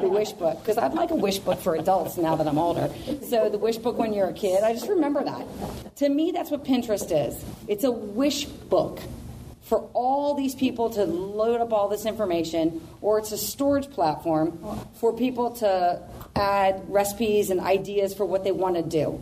[0.00, 2.90] the Wish book, because I'd like a Wish book for adults now that I'm older.
[3.28, 5.96] So the Wish book when you're a kid, I just remember that.
[5.96, 7.44] To me, that's what Pinterest is.
[7.68, 9.00] It's a wish book
[9.62, 14.58] for all these people to load up all this information, or it's a storage platform
[14.94, 16.02] for people to
[16.36, 19.18] add recipes and ideas for what they want to do.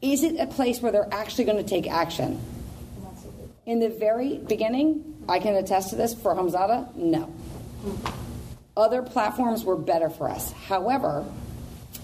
[0.00, 2.40] Is it a place where they're actually going to take action?
[3.66, 7.32] In the very beginning, I can attest to this for HomeZada, no.
[8.76, 10.52] Other platforms were better for us.
[10.52, 11.24] However,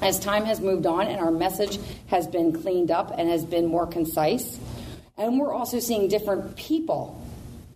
[0.00, 3.66] as time has moved on and our message has been cleaned up and has been
[3.66, 4.58] more concise,
[5.16, 7.20] and we're also seeing different people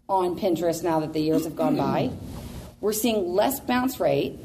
[0.08, 2.10] on Pinterest now that the years have gone by,
[2.80, 4.38] we're seeing less bounce rate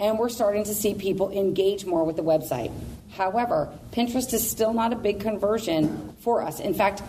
[0.00, 2.72] and we're starting to see people engage more with the website.
[3.10, 6.60] However, Pinterest is still not a big conversion for us.
[6.60, 7.02] In fact,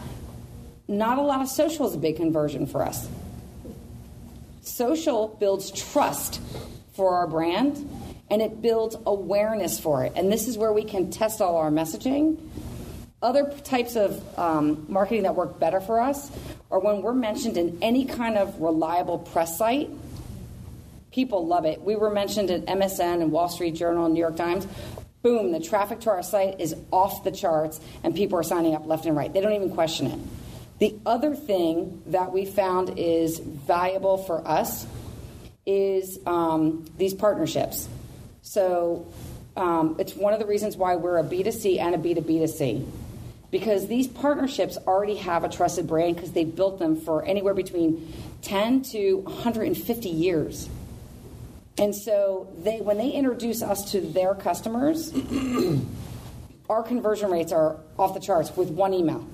[0.89, 3.07] not a lot of social is a big conversion for us.
[4.61, 6.41] Social builds trust
[6.93, 7.77] for our brand
[8.29, 10.13] and it builds awareness for it.
[10.15, 12.37] And this is where we can test all our messaging.
[13.21, 16.31] Other types of um, marketing that work better for us
[16.71, 19.89] are when we're mentioned in any kind of reliable press site.
[21.11, 21.81] People love it.
[21.81, 24.67] We were mentioned at MSN and Wall Street Journal and New York Times.
[25.21, 28.85] Boom, the traffic to our site is off the charts, and people are signing up
[28.85, 29.33] left and right.
[29.33, 30.19] They don't even question it.
[30.79, 34.87] The other thing that we found is valuable for us
[35.65, 37.89] is um, these partnerships.
[38.41, 39.05] So
[39.57, 42.89] um, it's one of the reasons why we're a B2C and a B2B2C.
[43.51, 48.13] Because these partnerships already have a trusted brand because they built them for anywhere between
[48.41, 50.69] 10 to 150 years.
[51.77, 55.13] And so they, when they introduce us to their customers,
[56.69, 59.27] our conversion rates are off the charts with one email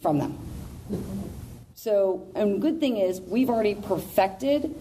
[0.00, 0.38] from them.
[1.74, 4.74] So, and good thing is we've already perfected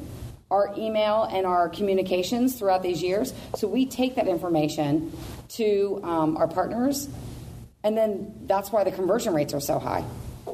[0.52, 3.34] our email and our communications throughout these years.
[3.56, 5.12] So we take that information
[5.50, 7.10] to um, our partners,
[7.84, 10.04] and then that's why the conversion rates are so high.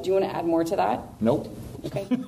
[0.02, 1.02] Do you want to add more to that?
[1.20, 1.48] Nope.
[1.84, 2.06] Okay.
[2.10, 2.26] it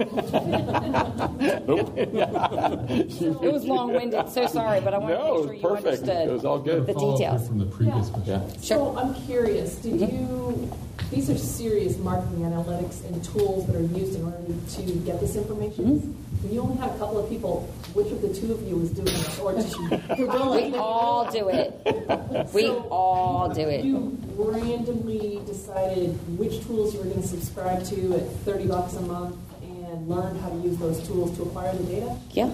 [3.52, 4.28] was long-winded.
[4.30, 5.86] So sorry, but I want No, to make sure was you perfect.
[6.02, 6.86] understood It was all good.
[6.86, 7.46] the details.
[7.46, 8.42] from the previous question.
[8.42, 8.48] Yeah.
[8.60, 10.16] So I'm curious, did Mm-hmm.
[10.16, 10.72] you,
[11.14, 14.36] these are serious marketing analytics and tools that are used in order
[14.70, 16.00] to get this information?
[16.00, 16.42] Mm-hmm.
[16.42, 17.62] When you only had a couple of people,
[17.94, 19.40] which of the two of you was doing it?
[19.40, 19.78] Or just
[20.18, 21.80] We all do it.
[22.52, 23.84] We So, all do it.
[23.84, 29.00] You randomly decided which tools you were going to subscribe to at 30 bucks a
[29.02, 32.16] month and learned how to use those tools to acquire the data?
[32.32, 32.52] Yeah.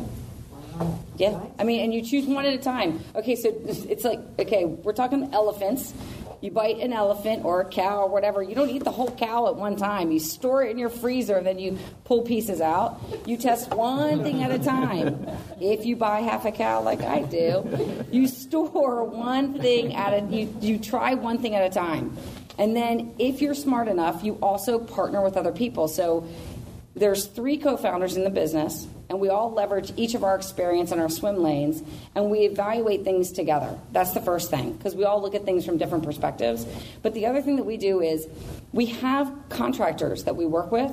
[1.16, 1.38] Yeah.
[1.59, 3.01] I mean, and you choose one at a time.
[3.14, 5.92] Okay, so it's like, okay, we're talking elephants.
[6.40, 8.42] You bite an elephant or a cow or whatever.
[8.42, 10.11] You don't eat the whole cow at one time.
[10.11, 12.98] You store it in your freezer, and then you pull pieces out.
[13.26, 15.26] You test one thing at a time.
[15.61, 20.35] If you buy half a cow like I do, you store one thing at a
[20.35, 22.16] you, you try one thing at a time.
[22.57, 25.88] And then if you're smart enough, you also partner with other people.
[25.88, 26.26] So
[26.94, 31.01] there's three co-founders in the business and we all leverage each of our experience in
[31.01, 31.83] our swim lanes
[32.14, 33.77] and we evaluate things together.
[33.90, 36.64] That's the first thing because we all look at things from different perspectives.
[37.03, 38.29] But the other thing that we do is
[38.73, 40.92] we have contractors that we work with.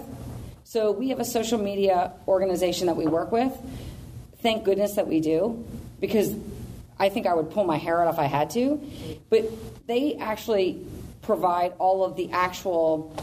[0.63, 3.55] So we have a social media organization that we work with.
[4.41, 5.65] Thank goodness that we do
[5.99, 6.35] because
[6.99, 8.81] i think i would pull my hair out if i had to.
[9.29, 9.45] But
[9.87, 10.83] they actually
[11.21, 13.15] provide all of the actual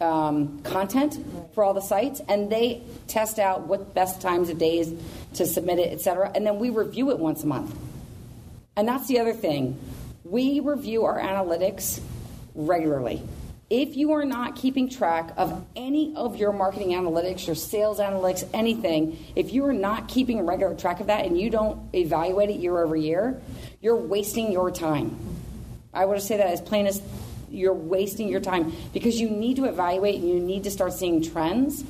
[0.00, 1.18] um, content
[1.54, 4.92] for all the sites, and they test out what best times of days
[5.34, 7.76] to submit it, et cetera, and then we review it once a month.
[8.76, 9.78] And that's the other thing.
[10.24, 12.00] We review our analytics
[12.54, 13.22] regularly.
[13.70, 18.48] If you are not keeping track of any of your marketing analytics, your sales analytics,
[18.54, 22.60] anything, if you are not keeping regular track of that and you don't evaluate it
[22.60, 23.40] year over year,
[23.82, 25.18] you're wasting your time.
[25.92, 27.02] I would say that as plain as
[27.50, 31.22] you're wasting your time because you need to evaluate and you need to start seeing
[31.22, 31.84] trends.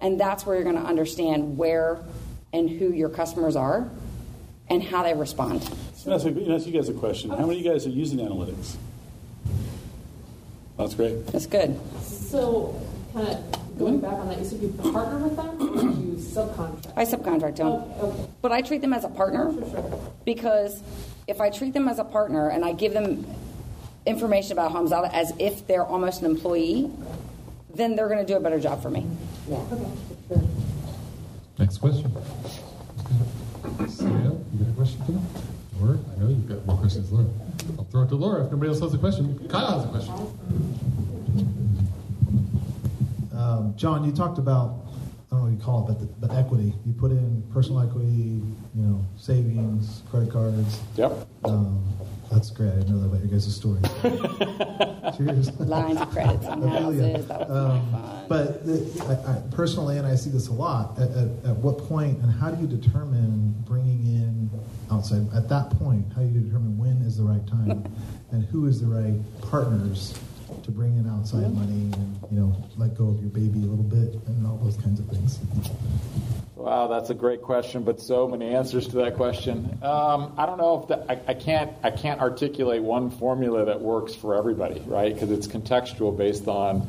[0.00, 1.98] And that's where you're going to understand where
[2.52, 3.88] and who your customers are
[4.68, 5.62] and how they respond.
[5.94, 7.30] So ask, ask you guys a question.
[7.30, 8.76] How many of you guys are using analytics?
[10.76, 11.26] That's great.
[11.28, 11.78] That's good.
[12.02, 12.80] So
[13.12, 16.92] kind of going back on that you said you partner with them or you subcontract?
[16.96, 17.66] I subcontract them.
[17.66, 18.30] Oh, okay.
[18.40, 20.12] but i treat them as a partner sure, sure.
[20.24, 20.82] because
[21.26, 23.26] if i treat them as a partner and i give them
[24.06, 26.90] information about HomeZada as if they're almost an employee,
[27.74, 29.06] then they're going to do a better job for me.
[29.48, 29.62] Yeah.
[31.58, 32.12] Next question.
[33.88, 35.26] Sarah, you got a question for them?
[35.80, 37.26] Laura, I know you've got more questions, Laura.
[37.78, 39.38] I'll throw it to Laura if nobody else has a question.
[39.48, 40.14] Kyle has a question.
[43.34, 44.82] Um, John, you talked about
[45.32, 46.74] I don't know what you call it, but, the, but equity.
[46.84, 48.42] You put in personal equity,
[48.74, 50.80] you know, savings, credit cards.
[50.96, 51.26] Yep.
[51.44, 51.82] Um,
[52.32, 52.70] that's great.
[52.70, 53.80] I didn't know that about your guys' story.
[55.16, 55.60] Cheers.
[55.60, 57.26] Lines of credits on houses.
[57.26, 58.26] That was um, fun.
[58.28, 60.98] But the, I, I, personally, and I see this a lot.
[60.98, 64.50] At, at, at, what point and how do you determine bringing in
[64.90, 65.26] outside?
[65.34, 67.84] At that point, how do you determine when is the right time
[68.30, 70.18] and who is the right partners?
[70.64, 73.84] To bring in outside money and you know let go of your baby a little
[73.84, 75.38] bit and all those kinds of things?
[76.54, 79.78] Wow, that's a great question, but so many answers to that question.
[79.82, 83.80] Um, I don't know if the, I, I, can't I can't articulate one formula that
[83.80, 85.12] works for everybody, right?
[85.12, 86.82] Because it's contextual based on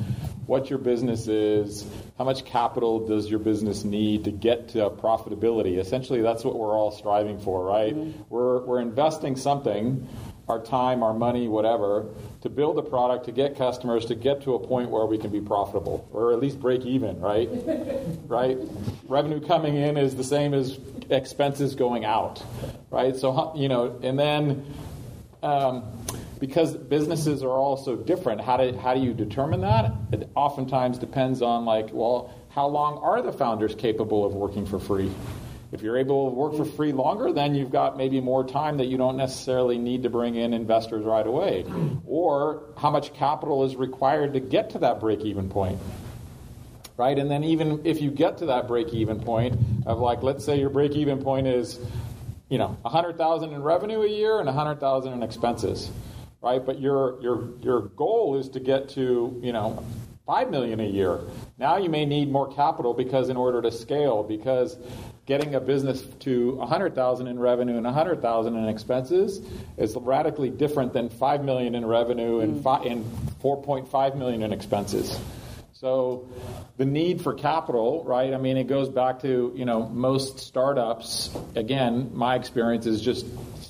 [0.45, 5.79] what your business is, how much capital does your business need to get to profitability.
[5.79, 7.95] Essentially, that's what we're all striving for, right?
[7.95, 8.21] Mm-hmm.
[8.29, 10.07] We're we're investing something
[10.49, 12.05] our time, our money, whatever,
[12.41, 15.31] to build a product, to get customers, to get to a point where we can
[15.31, 17.49] be profitable, or at least break even, right?
[18.27, 18.57] right?
[19.07, 20.77] Revenue coming in is the same as
[21.09, 22.43] expenses going out,
[22.91, 23.15] right?
[23.15, 24.65] So, you know, and then
[25.41, 25.83] um,
[26.39, 29.93] because businesses are all so different, how do, how do you determine that?
[30.11, 34.79] It oftentimes depends on, like, well, how long are the founders capable of working for
[34.79, 35.11] free?
[35.73, 38.85] If you're able to work for free longer, then you've got maybe more time that
[38.85, 41.65] you don't necessarily need to bring in investors right away.
[42.05, 45.79] Or how much capital is required to get to that break even point.
[46.95, 47.17] Right?
[47.17, 50.59] And then even if you get to that break even point of like let's say
[50.59, 51.79] your break even point is
[52.49, 55.89] you know, 100,000 in revenue a year and 100,000 in expenses.
[56.39, 56.63] Right?
[56.63, 59.83] But your your your goal is to get to, you know,
[60.27, 61.19] 5 million a year.
[61.57, 64.77] Now you may need more capital because in order to scale because
[65.25, 69.41] getting a business to 100,000 in revenue and 100,000 in expenses
[69.77, 72.63] is radically different than 5 million in revenue and, mm.
[72.63, 73.05] fi- and
[73.41, 75.17] 4.5 million in expenses.
[75.71, 76.29] So
[76.77, 78.33] the need for capital, right?
[78.33, 83.25] I mean, it goes back to, you know, most startups, again, my experience is just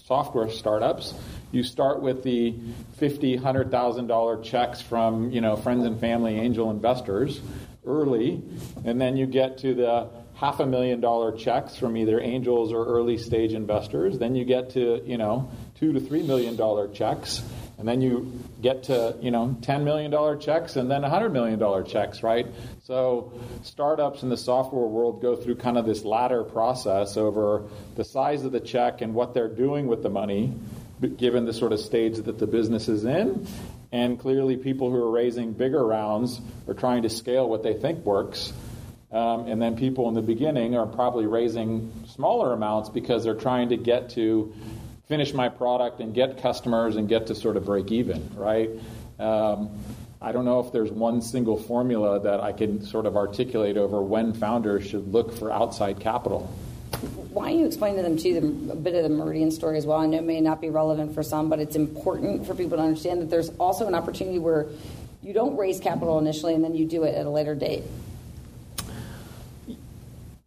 [0.05, 1.13] software startups
[1.53, 2.55] you start with the
[2.97, 7.39] fifty, hundred thousand dollar checks from you know friends and family angel investors
[7.85, 8.41] early,
[8.83, 12.85] and then you get to the half a million dollar checks from either angels or
[12.85, 14.17] early stage investors.
[14.19, 17.43] Then you get to you know two to three million dollar checks,
[17.77, 21.59] and then you get to you know ten million dollar checks, and then hundred million
[21.59, 22.47] dollar checks, right?
[22.83, 27.63] So startups in the software world go through kind of this ladder process over
[27.95, 30.53] the size of the check and what they're doing with the money
[31.17, 33.47] given the sort of stage that the business is in.
[33.91, 38.03] And clearly, people who are raising bigger rounds are trying to scale what they think
[38.05, 38.51] works.
[39.13, 43.69] Um, and then people in the beginning are probably raising smaller amounts because they're trying
[43.69, 44.53] to get to
[45.07, 48.69] finish my product and get customers and get to sort of break even, right?
[49.19, 49.69] Um,
[50.19, 54.01] I don't know if there's one single formula that I can sort of articulate over
[54.01, 56.51] when founders should look for outside capital
[57.33, 59.85] why don't you explain to them too the, a bit of the Meridian story as
[59.85, 59.99] well?
[59.99, 62.83] I know it may not be relevant for some, but it's important for people to
[62.83, 64.67] understand that there's also an opportunity where
[65.21, 67.83] you don't raise capital initially and then you do it at a later date.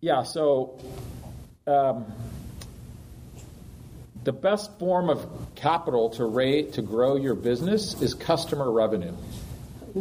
[0.00, 0.78] Yeah, so
[1.66, 2.04] um,
[4.24, 9.14] the best form of capital to rate to grow your business is customer revenue.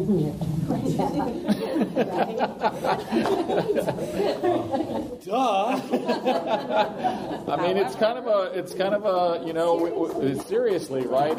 [5.26, 5.75] Duh.
[7.48, 11.36] I mean, it's kind of a, it's kind of a, you know, w- seriously, right?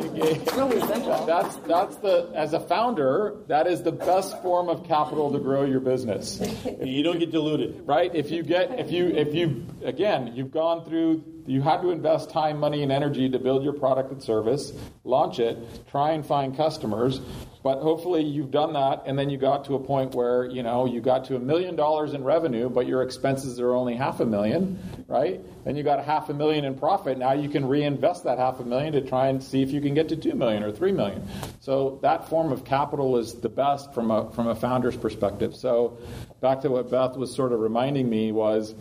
[1.27, 5.65] That's that's the as a founder, that is the best form of capital to grow
[5.65, 6.41] your business.
[6.83, 7.83] You don't get diluted.
[7.87, 8.15] right?
[8.15, 12.31] If you get, if you, if you, again, you've gone through, you had to invest
[12.31, 14.73] time, money, and energy to build your product and service,
[15.05, 17.21] launch it, try and find customers,
[17.67, 20.87] but hopefully you've done that, and then you got to a point where you know
[20.87, 24.25] you got to a million dollars in revenue, but your expenses are only half a
[24.25, 25.41] million, right?
[25.65, 27.19] Then you got a half a million in profit.
[27.19, 29.95] Now you can reinvest that half a million to try and see if you can
[29.95, 31.27] get to two million or three million.
[31.59, 35.57] So that form of capital is the best from a from a founder's perspective.
[35.57, 35.99] So
[36.41, 38.77] back to what Beth was sort of reminding me was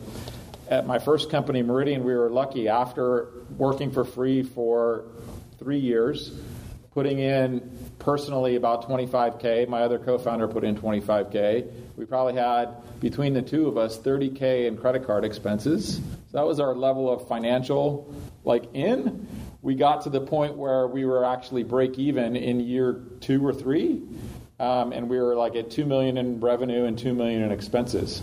[0.69, 5.05] at my first company, Meridian, we were lucky after working for free for
[5.57, 6.37] three years,
[6.95, 9.67] putting in personally about 25K.
[9.67, 11.69] My other co founder put in 25K.
[11.97, 12.69] We probably had,
[13.01, 15.97] between the two of us, 30K in credit card expenses.
[15.97, 18.15] So that was our level of financial,
[18.45, 19.27] like, in.
[19.61, 23.53] We got to the point where we were actually break even in year two or
[23.53, 24.01] three.
[24.57, 28.21] Um, and we were like at 2 million in revenue and 2 million in expenses.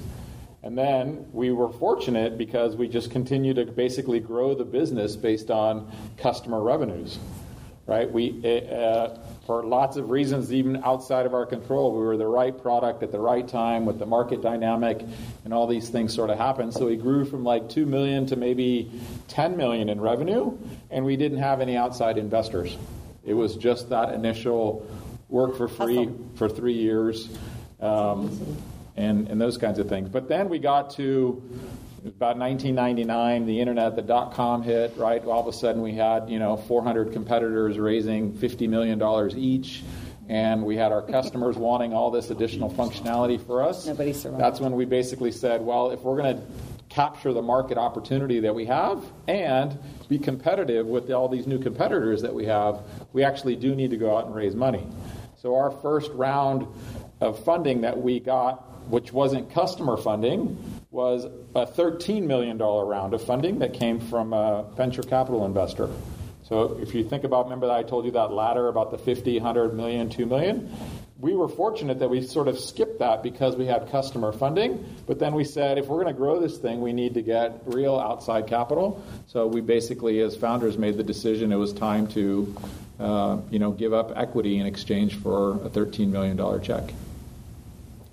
[0.63, 5.51] And then we were fortunate because we just continued to basically grow the business based
[5.51, 7.19] on customer revenues,
[7.93, 8.11] right?
[8.11, 12.57] We, uh, for lots of reasons, even outside of our control, we were the right
[12.57, 15.05] product at the right time with the market dynamic,
[15.45, 16.73] and all these things sort of happened.
[16.73, 18.91] So we grew from like two million to maybe
[19.29, 20.57] 10 million in revenue,
[20.91, 22.79] and we didn't have any outside investors.
[23.25, 24.87] It was just that initial
[25.29, 27.29] work for free for three years.
[27.79, 28.57] Um,
[28.95, 30.11] and, and those kinds of things.
[30.11, 31.43] But then we got to
[32.05, 35.25] about 1999, the internet, the dot com hit, right?
[35.25, 39.83] All of a sudden we had, you know, 400 competitors raising $50 million each.
[40.29, 43.87] And we had our customers wanting all this additional functionality for us.
[43.87, 44.43] Nobody survived.
[44.43, 46.43] That's when we basically said, well, if we're going to
[46.89, 49.79] capture the market opportunity that we have and
[50.09, 52.81] be competitive with all these new competitors that we have,
[53.13, 54.87] we actually do need to go out and raise money.
[55.37, 56.67] So our first round
[57.21, 61.25] of funding that we got which wasn't customer funding, was
[61.55, 65.89] a $13 million round of funding that came from a venture capital investor.
[66.45, 69.39] So if you think about, remember that I told you that ladder about the 50,
[69.39, 70.71] 100 million, 2 million?
[71.19, 75.19] We were fortunate that we sort of skipped that because we had customer funding, but
[75.19, 77.97] then we said if we're going to grow this thing, we need to get real
[77.97, 79.03] outside capital.
[79.29, 82.55] So we basically, as founders, made the decision it was time to,
[82.99, 86.93] uh, you know, give up equity in exchange for a $13 million check.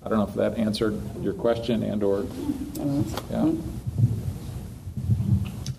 [0.02, 2.26] I don't know if that answered your question and or
[3.30, 3.52] yeah.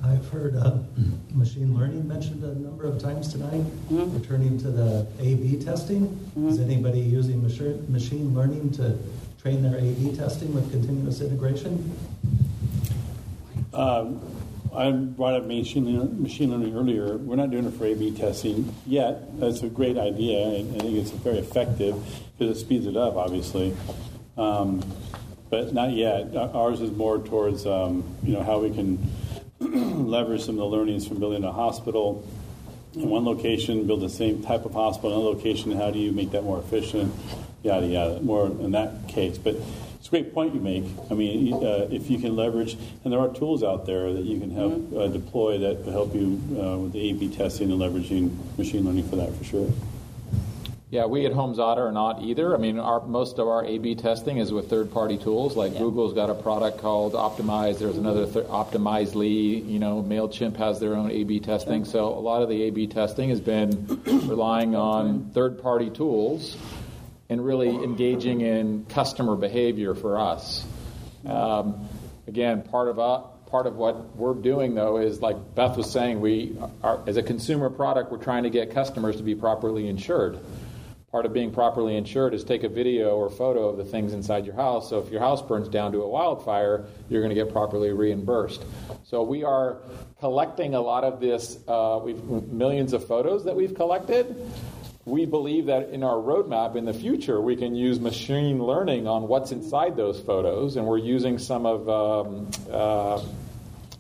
[0.04, 0.78] I've heard uh,
[1.34, 3.64] machine learning mentioned a number of times tonight.
[3.90, 8.98] Returning to the A/B testing, is anybody using machine learning to
[9.42, 11.96] train their A/B testing with continuous integration?
[13.74, 14.22] Um,
[14.76, 17.18] I brought up machine learning, machine learning earlier.
[17.18, 19.40] We're not doing it for A/B testing yet.
[19.40, 20.46] That's a great idea.
[20.46, 21.96] I, I think it's very effective
[22.38, 23.76] because it speeds it up, obviously.
[24.42, 24.84] Um,
[25.52, 26.36] but not yet.
[26.36, 28.98] Ours is more towards um, you know how we can
[29.60, 32.26] leverage some of the learnings from building a hospital
[32.96, 35.72] in one location, build the same type of hospital in another location.
[35.74, 37.14] How do you make that more efficient?
[37.64, 38.22] Yada yada.
[38.22, 39.56] More in that case, but
[40.00, 40.86] it's a great point you make.
[41.12, 44.40] I mean, uh, if you can leverage, and there are tools out there that you
[44.40, 44.98] can help Mm-hmm.
[44.98, 49.08] uh, deploy that will help you uh, with the A/B testing and leveraging machine learning
[49.08, 49.70] for that for sure.
[50.92, 52.54] Yeah, we at HomeZada are not either.
[52.54, 55.56] I mean, our, most of our A/B testing is with third-party tools.
[55.56, 57.80] Like Google's got a product called Optimize.
[57.80, 59.66] There's another th- Optimizely.
[59.66, 61.86] You know, Mailchimp has their own A/B testing.
[61.86, 66.58] So a lot of the A/B testing has been relying on third-party tools
[67.30, 70.66] and really engaging in customer behavior for us.
[71.26, 71.88] Um,
[72.28, 76.20] again, part of uh, part of what we're doing though is like Beth was saying,
[76.20, 80.38] we are as a consumer product, we're trying to get customers to be properly insured.
[81.12, 84.46] Part of being properly insured is take a video or photo of the things inside
[84.46, 84.90] your house.
[84.90, 88.64] So if your house burns down to a wildfire, you're going to get properly reimbursed.
[89.04, 89.80] So we are
[90.22, 91.58] collecting a lot of this.
[91.68, 94.34] Uh, we've millions of photos that we've collected.
[95.04, 99.28] We believe that in our roadmap in the future, we can use machine learning on
[99.28, 103.22] what's inside those photos, and we're using some of um, uh,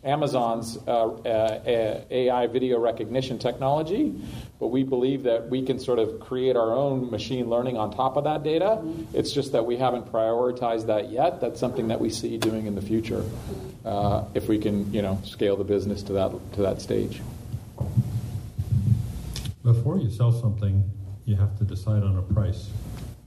[0.04, 4.16] Amazon's uh, uh, AI video recognition technology,
[4.62, 8.16] but we believe that we can sort of create our own machine learning on top
[8.16, 8.80] of that data.
[9.12, 11.42] It's just that we haven't prioritized that yet.
[11.42, 13.26] That's something that we see doing in the future
[13.84, 17.24] uh, if we can, you know, scale the business to that to that stage.
[19.64, 20.88] Before you sell something,
[21.26, 22.70] you have to decide on a price.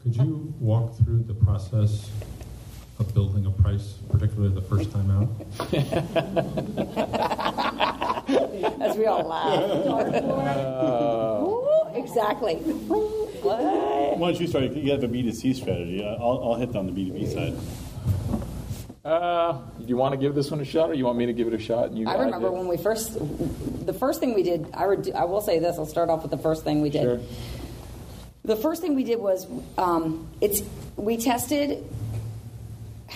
[0.05, 2.11] Could you walk through the process
[3.01, 5.29] of building a price, particularly the first time out?
[8.85, 10.23] As we all laugh.
[11.43, 12.57] Ooh, exactly.
[12.57, 14.19] What?
[14.19, 14.65] Why don't you start?
[14.73, 16.05] You have a B2C strategy.
[16.05, 17.55] I'll, I'll hit on the B2B side.
[19.05, 21.33] Uh, do you want to give this one a shot, or you want me to
[21.35, 21.89] give it a shot?
[21.89, 22.53] And you I remember it?
[22.53, 23.19] when we first,
[23.85, 24.67] the first thing we did.
[24.73, 25.77] I, would, I will say this.
[25.79, 27.03] I'll start off with the first thing we did.
[27.03, 27.21] Sure.
[28.45, 30.63] The first thing we did was um, it's
[30.97, 31.85] we tested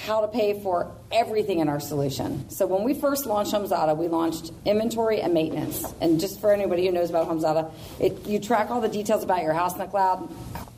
[0.07, 2.49] how to pay for everything in our solution.
[2.51, 5.85] So when we first launched HomeZada, we launched inventory and maintenance.
[6.01, 9.43] And just for anybody who knows about HomeZada, it, you track all the details about
[9.43, 10.29] your house in the cloud.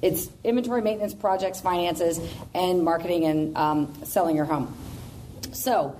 [0.03, 2.21] It's inventory, maintenance, projects, finances,
[2.55, 4.75] and marketing and um, selling your home.
[5.53, 5.97] So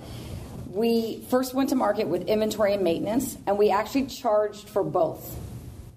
[0.71, 5.37] we first went to market with inventory and maintenance, and we actually charged for both.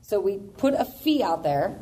[0.03, 1.79] So we put a fee out there.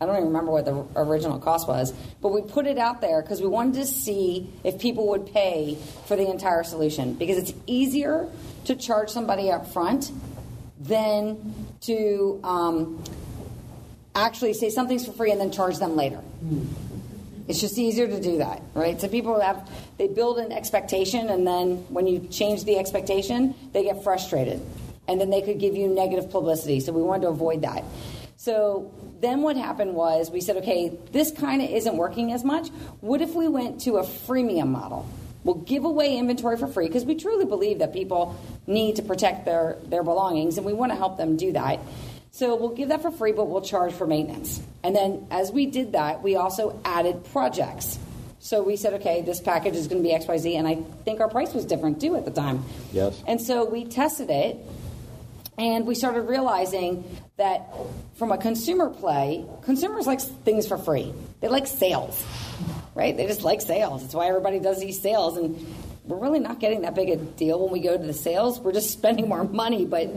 [0.00, 3.22] I don't even remember what the original cost was, but we put it out there
[3.22, 7.54] because we wanted to see if people would pay for the entire solution because it's
[7.66, 8.28] easier
[8.66, 10.12] to charge somebody up front
[10.78, 13.02] than to um,
[14.14, 16.20] actually say something's for free and then charge them later.
[17.48, 19.00] It's just easier to do that, right?
[19.00, 23.84] So people have they build an expectation, and then when you change the expectation, they
[23.84, 24.60] get frustrated,
[25.08, 26.80] and then they could give you negative publicity.
[26.80, 27.84] So we wanted to avoid that.
[28.36, 32.68] So then what happened was we said, okay, this kind of isn't working as much.
[33.00, 35.08] What if we went to a freemium model?
[35.44, 38.36] We'll give away inventory for free because we truly believe that people
[38.66, 41.78] need to protect their, their belongings, and we want to help them do that.
[42.32, 44.60] So we'll give that for free, but we'll charge for maintenance.
[44.82, 47.98] And then as we did that, we also added projects.
[48.40, 51.28] So we said, okay, this package is going to be XYZ, and I think our
[51.28, 52.64] price was different too at the time.
[52.92, 53.22] Yes.
[53.26, 54.58] And so we tested it,
[55.56, 57.04] and we started realizing
[57.36, 57.68] that
[58.14, 61.12] from a consumer play, consumers like things for free.
[61.40, 62.24] They like sales,
[62.94, 63.14] right?
[63.14, 64.02] They just like sales.
[64.02, 65.74] That's why everybody does these sales, and
[66.04, 68.58] we're really not getting that big a deal when we go to the sales.
[68.58, 70.08] We're just spending more money, but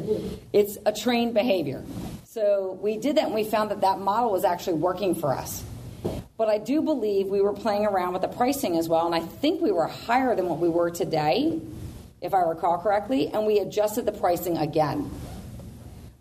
[0.53, 1.83] it's a trained behavior.
[2.25, 5.63] So we did that, and we found that that model was actually working for us.
[6.37, 9.19] But I do believe we were playing around with the pricing as well, and I
[9.19, 11.59] think we were higher than what we were today,
[12.21, 15.11] if I recall correctly, and we adjusted the pricing again.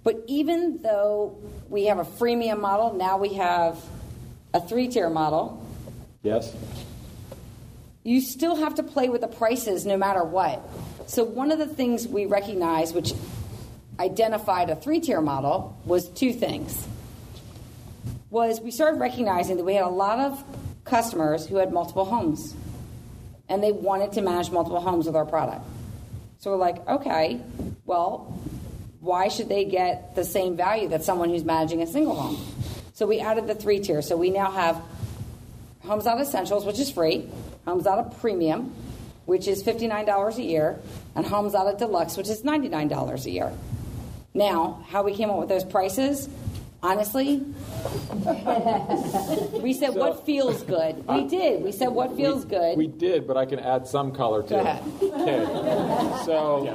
[0.05, 1.36] But even though
[1.68, 3.78] we have a freemium model, now we have
[4.55, 5.64] a three tier model,
[6.22, 6.55] Yes.
[8.05, 10.62] you still have to play with the prices no matter what.
[11.07, 13.12] So, one of the things we recognized, which
[13.99, 16.86] identified a three tier model, was two things.
[18.30, 20.42] Was we started recognizing that we had a lot of
[20.84, 22.55] customers who had multiple homes
[23.49, 25.64] and they wanted to manage multiple homes with our product.
[26.38, 27.40] So, we're like, okay,
[27.84, 28.38] well,
[29.01, 32.38] why should they get the same value that someone who's managing a single home?
[32.94, 34.03] So, we added the three tier.
[34.03, 34.82] So, we now have
[35.84, 37.28] HomeZada Essentials, which is free,
[37.66, 38.74] HomeZada of Premium,
[39.26, 40.78] which is $59 a year,
[41.14, 43.53] and HomeZada of Deluxe, which is $99 a year.
[44.34, 46.28] Now, how we came up with those prices,
[46.83, 47.39] honestly,
[49.61, 51.07] we said what feels good.
[51.09, 51.62] We did.
[51.62, 52.76] We said what feels good.
[52.79, 54.83] We did, but I can add some color to Go it.
[55.12, 55.45] Okay.
[56.24, 56.66] So,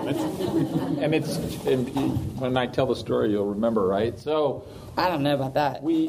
[0.99, 1.35] and it's
[1.65, 4.17] and when I tell the story, you'll remember, right?
[4.19, 5.81] So, I don't know about that.
[5.81, 6.07] We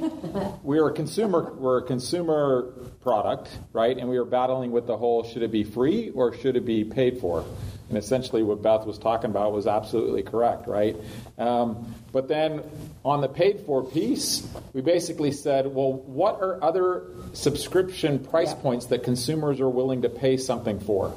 [0.63, 3.97] we're a consumer we're a consumer product, right?
[3.97, 6.85] And we were battling with the whole should it be free or should it be
[6.85, 7.45] paid for?
[7.89, 10.97] And essentially, what Beth was talking about was absolutely correct, right?
[11.37, 12.63] Um, but then
[13.05, 17.05] on the paid for piece, we basically said, well, what are other
[17.35, 21.15] subscription price points that consumers are willing to pay something for?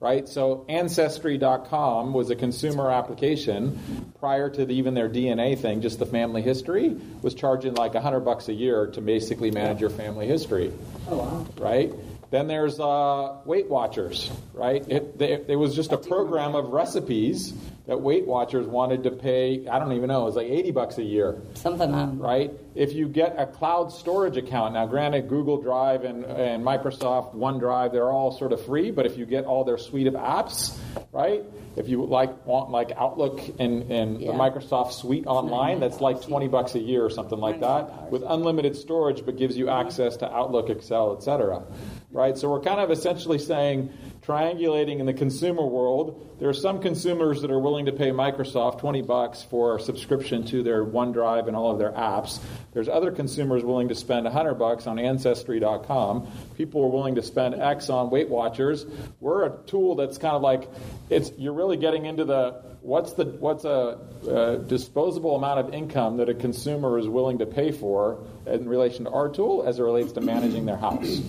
[0.00, 0.28] right?
[0.28, 6.06] So Ancestry.com was a consumer application prior to the, even their DNA thing, just the
[6.06, 10.72] family history, was charging like 100 bucks a year to basically manage your family history,
[11.08, 11.46] Oh, wow.
[11.56, 11.92] right?
[12.32, 14.82] Then there's uh, Weight Watchers, right?
[14.88, 17.52] It, they, it was just a program of recipes
[17.86, 20.98] that Weight Watchers wanted to pay, I don't even know, it was like 80 bucks
[20.98, 21.42] a year.
[21.54, 22.18] Something on.
[22.18, 22.52] Right?
[22.74, 27.92] If you get a cloud storage account, now granted, Google Drive and, and Microsoft OneDrive,
[27.92, 30.76] they're all sort of free, but if you get all their suite of apps,
[31.10, 31.44] right?
[31.74, 36.48] If you like want like Outlook and, and the Microsoft Suite online, that's like 20
[36.48, 40.30] bucks a year or something like that with unlimited storage, but gives you access to
[40.30, 41.64] Outlook, Excel, etc.
[42.10, 42.36] Right?
[42.36, 43.92] So we're kind of essentially saying
[44.22, 48.78] triangulating in the consumer world, there are some consumers that are willing to pay Microsoft
[48.78, 52.38] 20 bucks for a subscription to their OneDrive and all of their apps.
[52.72, 56.30] There's other consumers willing to spend 100 bucks on Ancestry.com.
[56.56, 58.86] People are willing to spend X on Weight Watchers.
[59.20, 60.70] We're a tool that's kind of like
[61.10, 63.98] it's you're really getting into the what's the what's a,
[64.28, 69.04] a disposable amount of income that a consumer is willing to pay for in relation
[69.04, 71.20] to our tool as it relates to managing their house.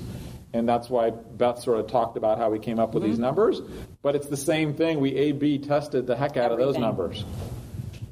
[0.53, 3.23] And that's why Beth sort of talked about how we came up with these mm-hmm.
[3.23, 3.59] numbers.
[4.03, 4.99] But it's the same thing.
[4.99, 7.25] We A B tested the heck out of those numbers.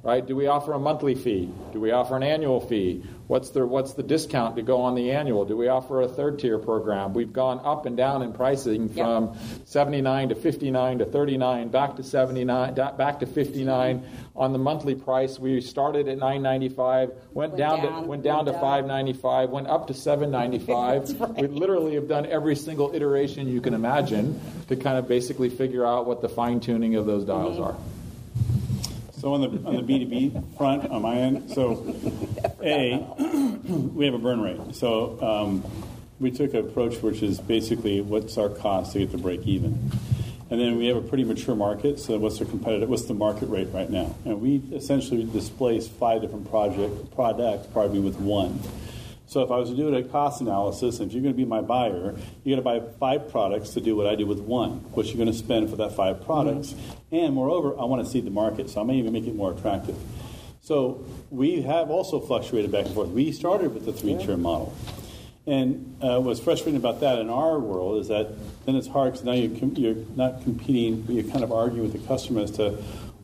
[0.03, 0.25] Right?
[0.25, 1.51] Do we offer a monthly fee?
[1.73, 3.03] Do we offer an annual fee?
[3.27, 5.45] What's the what's the discount to go on the annual?
[5.45, 7.13] Do we offer a third tier program?
[7.13, 12.03] We've gone up and down in pricing from 79 to 59 to 39 back to
[12.03, 14.03] 79 back to 59
[14.35, 15.37] on the monthly price.
[15.37, 18.61] We started at 9.95, went, down, down, to went down to down.
[18.61, 21.35] 5.95, went up to 7.95.
[21.41, 25.85] We literally have done every single iteration you can imagine to kind of basically figure
[25.85, 27.63] out what the fine tuning of those dials mm-hmm.
[27.63, 27.90] are.
[29.21, 31.95] So on the on the B two B front on my end, so
[32.63, 32.97] a
[33.69, 34.73] we have a burn rate.
[34.73, 35.63] So um,
[36.19, 39.91] we took an approach which is basically what's our cost to get to break even,
[40.49, 41.99] and then we have a pretty mature market.
[41.99, 42.89] So what's the competitive?
[42.89, 44.15] What's the market rate right now?
[44.25, 48.59] And we essentially displaced five different project products, pardon me, with one.
[49.31, 51.61] So if I was to do a cost analysis, if you're going to be my
[51.61, 54.71] buyer, you're going to buy five products to do what I do with one.
[54.91, 56.75] What you're going to spend for that five products,
[57.13, 59.53] and moreover, I want to see the market, so I may even make it more
[59.53, 59.95] attractive.
[60.59, 63.07] So we have also fluctuated back and forth.
[63.07, 64.75] We started with the three-tier model,
[65.47, 69.25] and uh, what's frustrating about that in our world is that then it's hard because
[69.25, 72.51] now you're, com- you're not competing, but you're kind of arguing with the customer as
[72.51, 72.71] to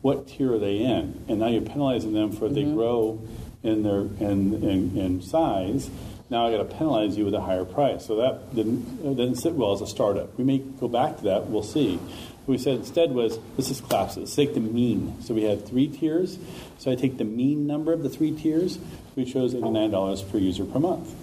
[0.00, 3.22] what tier are they in, and now you're penalizing them for if they grow
[3.62, 5.90] in their in, in, in size.
[6.30, 8.06] Now I got to penalize you with a higher price.
[8.06, 10.36] So that didn't didn't sit well as a startup.
[10.38, 11.46] We may go back to that.
[11.46, 11.96] We'll see.
[11.96, 14.20] What we said instead was let's just collapse it.
[14.20, 15.20] Let's take the mean.
[15.22, 16.38] So we had three tiers.
[16.78, 18.78] So I take the mean number of the three tiers.
[19.16, 21.14] We chose eighty nine dollars per user per month.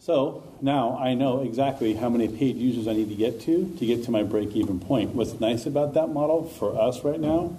[0.00, 3.86] So now I know exactly how many paid users I need to get to to
[3.86, 5.14] get to my break even point.
[5.14, 7.56] What's nice about that model for us right now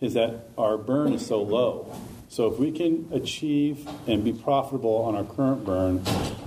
[0.00, 1.96] is that our burn is so low.
[2.36, 6.02] So if we can achieve and be profitable on our current burn,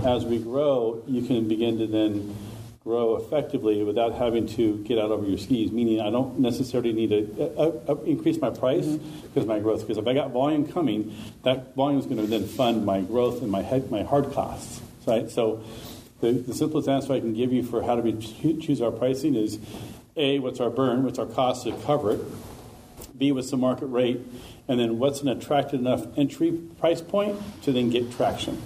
[0.06, 2.36] as we grow, you can begin to then
[2.84, 5.72] grow effectively without having to get out over your skis.
[5.72, 9.80] Meaning, I don't necessarily need to uh, uh, increase my price because of my growth.
[9.80, 11.12] Because if I got volume coming,
[11.42, 14.82] that volume is going to then fund my growth and my head, my hard costs.
[15.08, 15.28] Right.
[15.32, 15.64] So
[16.22, 18.14] the, the simplest answer I can give you for how do we
[18.62, 19.58] choose our pricing is
[20.16, 22.22] a what's our burn, what's our cost to cover it.
[23.20, 24.20] B, what's the market rate?
[24.68, 28.62] And then what's an attractive enough entry price point to then get traction?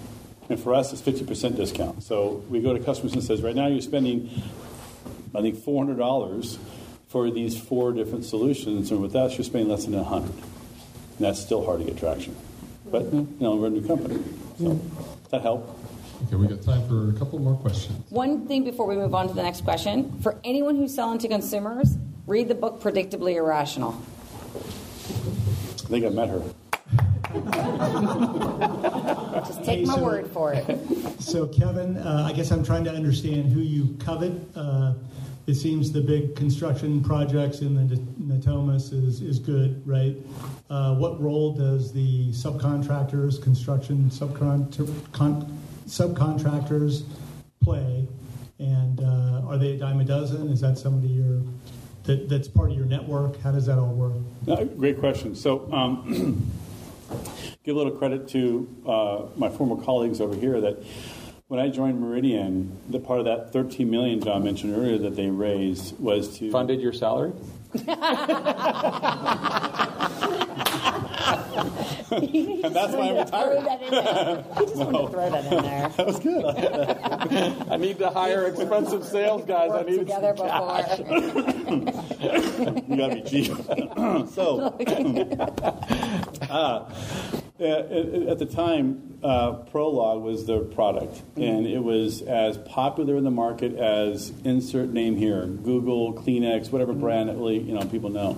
[0.49, 2.03] And for us, it's 50% discount.
[2.03, 4.29] So we go to customers and says, right now you're spending,
[5.33, 6.57] I think, $400
[7.07, 8.91] for these four different solutions.
[8.91, 10.41] And with us, you're spending less than 100 And
[11.19, 12.35] that's still hard to get traction.
[12.91, 14.23] But, you know, we're a new company.
[14.59, 14.79] So
[15.33, 15.79] that help?
[16.27, 17.99] Okay, we got time for a couple more questions.
[18.09, 21.27] One thing before we move on to the next question for anyone who's selling to
[21.27, 21.97] consumers,
[22.27, 23.99] read the book Predictably Irrational.
[24.55, 26.41] I think I met her.
[29.45, 30.79] Just take Hey, my so- word for it.
[31.19, 34.33] So, Kevin, uh, I guess I'm trying to understand who you covet.
[34.55, 34.93] Uh,
[35.47, 40.15] it seems the big construction projects in the Natomas is, is good, right?
[40.69, 44.71] Uh, what role does the subcontractors, construction subcon-
[45.11, 47.03] con- subcontractors
[47.61, 48.07] play?
[48.59, 50.49] And uh, are they a dime a dozen?
[50.49, 51.41] Is that somebody you're,
[52.03, 53.39] that, that's part of your network?
[53.41, 54.13] How does that all work?
[54.45, 55.35] No, great question.
[55.35, 56.51] So, um,
[57.63, 60.83] give a little credit to uh, my former colleagues over here that
[61.47, 65.29] when I joined Meridian, the part of that 13 million John mentioned earlier that they
[65.29, 67.33] raised was to funded your salary.
[72.11, 73.59] and that's why I'm retired.
[74.59, 75.89] He just wanted to throw that in there.
[75.93, 76.45] That was good.
[77.69, 79.71] I need to hire expensive sales guys.
[79.71, 80.99] I Worked need together some cash.
[82.87, 83.51] you gotta be cheap.
[84.33, 84.75] so,
[86.49, 86.91] uh,
[87.59, 93.23] at, at the time, uh, Prolog was the product, and it was as popular in
[93.23, 98.09] the market as insert name here, Google, Kleenex, whatever brand that really you know people
[98.09, 98.37] know.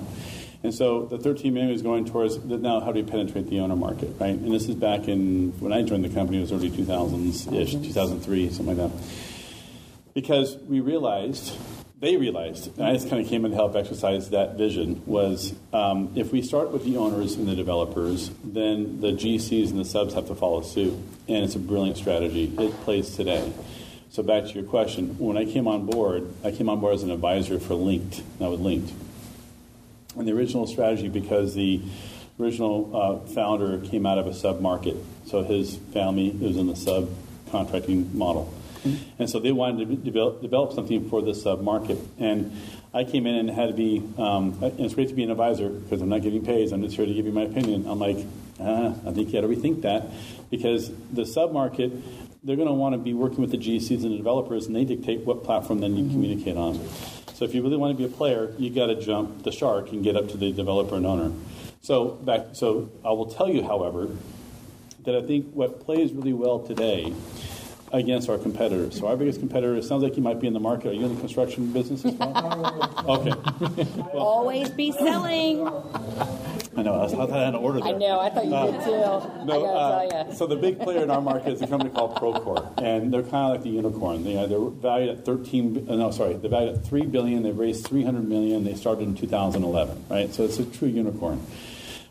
[0.65, 3.75] And so the 13 million is going towards now how do you penetrate the owner
[3.75, 4.31] market, right?
[4.31, 7.73] And this is back in when I joined the company, it was early 2000s ish,
[7.73, 9.05] 2003, something like that.
[10.15, 11.55] Because we realized,
[11.99, 15.53] they realized, and I just kind of came in to help exercise that vision, was
[15.71, 19.85] um, if we start with the owners and the developers, then the GCs and the
[19.85, 20.95] subs have to follow suit.
[21.27, 22.51] And it's a brilliant strategy.
[22.57, 23.53] It plays today.
[24.09, 27.03] So back to your question, when I came on board, I came on board as
[27.03, 29.04] an advisor for Linked, now with Linked.
[30.17, 31.81] And the original strategy, because the
[32.39, 34.95] original uh, founder came out of a sub market,
[35.25, 37.09] so his family was in the sub
[37.51, 38.53] contracting model.
[39.17, 41.97] And so they wanted to develop, develop something for the sub market.
[42.19, 42.55] And
[42.93, 45.69] I came in and had to be, um, and it's great to be an advisor
[45.69, 47.87] because I'm not getting paid, I'm just here to give you my opinion.
[47.87, 48.25] I'm like,
[48.59, 50.07] uh, I think you got to rethink that
[50.49, 51.91] because the sub market,
[52.43, 54.85] they're going to want to be working with the GCs and the developers, and they
[54.85, 56.79] dictate what platform then you communicate on.
[57.35, 59.91] So if you really want to be a player, you got to jump the shark
[59.91, 61.33] and get up to the developer and owner.
[61.81, 64.07] So back, so I will tell you, however,
[65.03, 67.13] that I think what plays really well today
[67.91, 68.97] against our competitors.
[68.97, 70.87] So our biggest competitor, it sounds like you might be in the market.
[70.87, 73.05] Are you in the construction business as well?
[73.19, 73.85] okay.
[74.13, 75.69] Always be selling.
[76.77, 77.01] I know.
[77.01, 77.95] I thought I had an order there.
[77.95, 78.19] I know.
[78.19, 79.45] I thought you Uh, did too.
[79.45, 83.13] No, uh, so the big player in our market is a company called Procore, and
[83.13, 84.23] they're kind of like the unicorn.
[84.23, 85.87] They, uh, they're valued at 13.
[85.89, 87.43] uh, No, sorry, they're valued at 3 billion.
[87.43, 88.63] They raised 300 million.
[88.65, 90.33] They started in 2011, right?
[90.33, 91.39] So it's a true unicorn.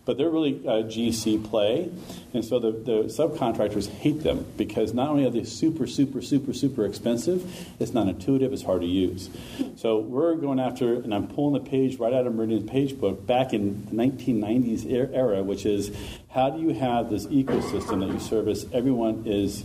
[0.04, 1.90] But they're really a GC play,
[2.34, 6.52] and so the, the subcontractors hate them because not only are they super, super, super,
[6.52, 7.42] super expensive,
[7.80, 9.30] it's not intuitive, it's hard to use.
[9.76, 13.26] So we're going after, and I'm pulling the page right out of Meridian's page book
[13.26, 15.90] back in the 1990s er- era, which is
[16.28, 18.66] how do you have this ecosystem that you service?
[18.72, 19.64] Everyone is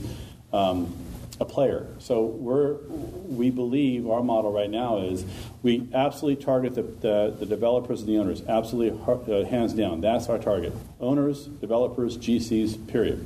[0.53, 0.93] um,
[1.39, 1.87] a player.
[1.99, 5.25] So we're we believe our model right now is
[5.63, 8.99] we absolutely target the, the, the developers and the owners, absolutely
[9.33, 10.01] uh, hands down.
[10.01, 10.73] That's our target.
[10.99, 13.25] Owners, developers, GCs, period.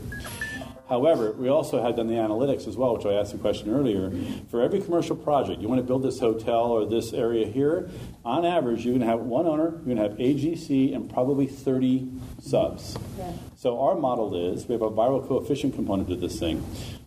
[0.90, 4.12] However, we also have done the analytics as well, which I asked the question earlier.
[4.52, 7.90] For every commercial project, you want to build this hotel or this area here,
[8.26, 11.12] on average, you're going to have one owner, you're going to have a GC, and
[11.12, 12.12] probably 30
[12.42, 12.98] subs.
[13.56, 16.64] So our model is we have a viral coefficient component to this thing.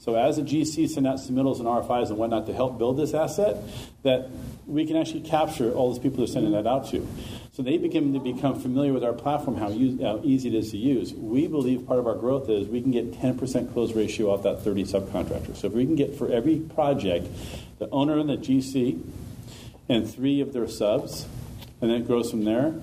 [0.07, 3.13] So as a GC send out submittals and RFIs and whatnot to help build this
[3.13, 3.57] asset,
[4.05, 4.31] that
[4.65, 7.05] we can actually capture all those people they're sending that out to.
[7.55, 10.71] So they begin to become familiar with our platform, how, use, how easy it is
[10.71, 11.13] to use.
[11.13, 14.63] We believe part of our growth is we can get 10% close ratio off that
[14.63, 15.57] 30 subcontractors.
[15.57, 17.27] So if we can get for every project,
[17.81, 19.03] the owner and the GC
[19.89, 21.27] and three of their subs,
[21.81, 22.75] and then it grows from there,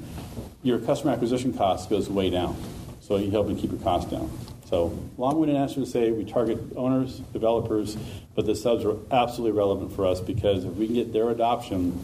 [0.61, 2.61] your customer acquisition cost goes way down.
[2.99, 4.29] So you help them keep your costs down.
[4.73, 7.95] So long-winded answer to say we target owners, developers,
[8.33, 12.03] but the subs are absolutely relevant for us because if we can get their adoption,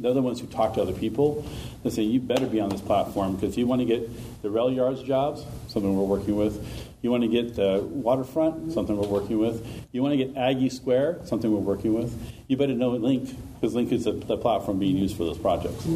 [0.00, 1.44] they're the ones who talk to other people.
[1.82, 4.08] They say you better be on this platform because you want to get
[4.40, 6.66] the rail yards jobs, something we're working with.
[7.02, 9.86] You want to get the waterfront, something we're working with.
[9.92, 12.18] You want to get Aggie Square, something we're working with.
[12.46, 15.86] You better know Link because Link is the, the platform being used for those projects.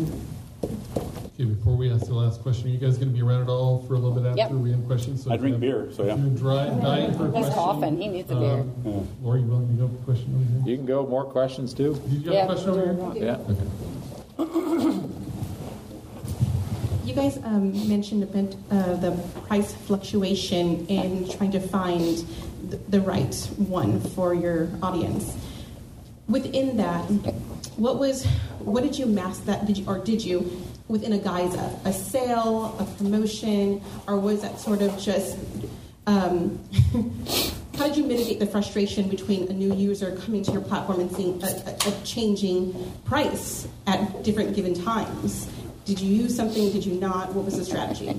[1.35, 3.49] Okay, before we ask the last question, are you guys going to be around at
[3.49, 4.51] all for a little bit after Yep.
[4.53, 5.26] we have questions?
[5.26, 6.14] I drink you beer, so yeah.
[6.14, 7.53] You're dry, dying for a He's question.
[7.55, 8.01] coughing.
[8.01, 8.53] He needs a beer.
[8.61, 11.72] Um, Laura, you willing to go for a question over You can go more questions
[11.72, 11.95] too.
[11.95, 12.18] here?
[12.18, 12.43] You got Yeah.
[12.43, 13.24] a question over here?
[13.24, 13.39] Yeah.
[13.49, 15.09] Okay.
[17.07, 19.12] You guys um, mentioned a bit uh, the
[19.47, 21.99] price fluctuation in trying to find
[22.70, 25.35] th- the right one for your audience.
[26.28, 27.03] Within that,
[27.76, 28.24] what was
[28.61, 29.66] what did you mask that?
[29.66, 30.51] Did you or did you
[30.89, 35.37] within a guise of a sale, a promotion, or was that sort of just?
[36.07, 36.59] Um,
[37.76, 41.11] how did you mitigate the frustration between a new user coming to your platform and
[41.12, 45.49] seeing a, a, a changing price at different given times?
[45.85, 46.70] Did you use something?
[46.70, 47.33] Did you not?
[47.35, 48.14] What was the strategy?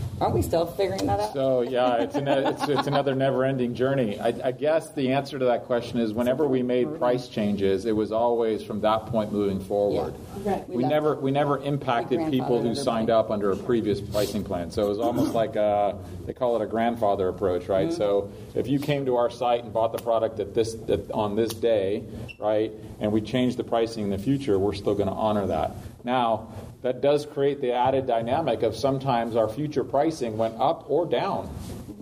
[0.20, 1.32] Aren't we still figuring that out?
[1.32, 4.18] So yeah, it's, an, it's, it's another never-ending journey.
[4.20, 7.96] I, I guess the answer to that question is whenever we made price changes, it
[7.96, 10.14] was always from that point moving forward.
[10.38, 10.68] Right.
[10.68, 14.70] We never we never impacted people who signed up under a previous pricing plan.
[14.70, 17.88] So it was almost like a, they call it a grandfather approach, right?
[17.88, 17.96] Mm-hmm.
[17.96, 21.34] So if you came to our site and bought the product at this at, on
[21.34, 22.04] this day,
[22.38, 25.72] right, and we changed the pricing in the future, we're still going to honor that.
[26.04, 26.52] Now
[26.82, 31.48] that does create the added dynamic of sometimes our future pricing went up or down.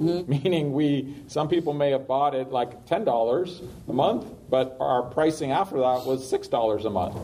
[0.01, 0.31] Mm-hmm.
[0.31, 5.03] Meaning we some people may have bought it like ten dollars a month, but our
[5.03, 7.17] pricing after that was six dollars a month.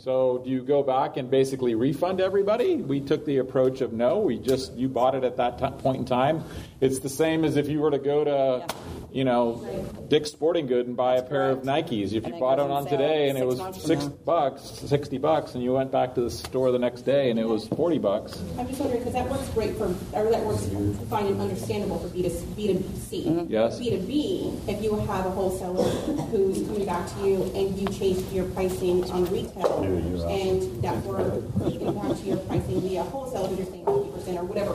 [0.00, 2.76] So do you go back and basically refund everybody?
[2.76, 5.98] We took the approach of no, we just you bought it at that ti point
[5.98, 6.44] in time.
[6.80, 8.66] It's the same as if you were to go to,
[9.12, 9.64] you know,
[10.08, 12.06] Dick's Sporting Good and buy a pair of Nikes.
[12.06, 13.78] If you And it bought goes it on on sale today and it was months
[13.78, 14.10] from six now.
[14.24, 17.46] bucks, sixty bucks, and you went back to the store the next day and it
[17.46, 18.40] was forty bucks.
[18.58, 20.68] I'm just wondering because that works great for, or that works
[21.08, 23.24] fine and understandable for B to B to C.
[23.26, 23.52] Mm-hmm.
[23.52, 23.78] Yes.
[23.78, 25.84] B to B, if you have a wholesaler
[26.32, 31.42] who's coming back to you and you change your pricing on retail, and that were
[31.70, 34.72] impact your pricing via wholesale, but you're saying fifty percent or whatever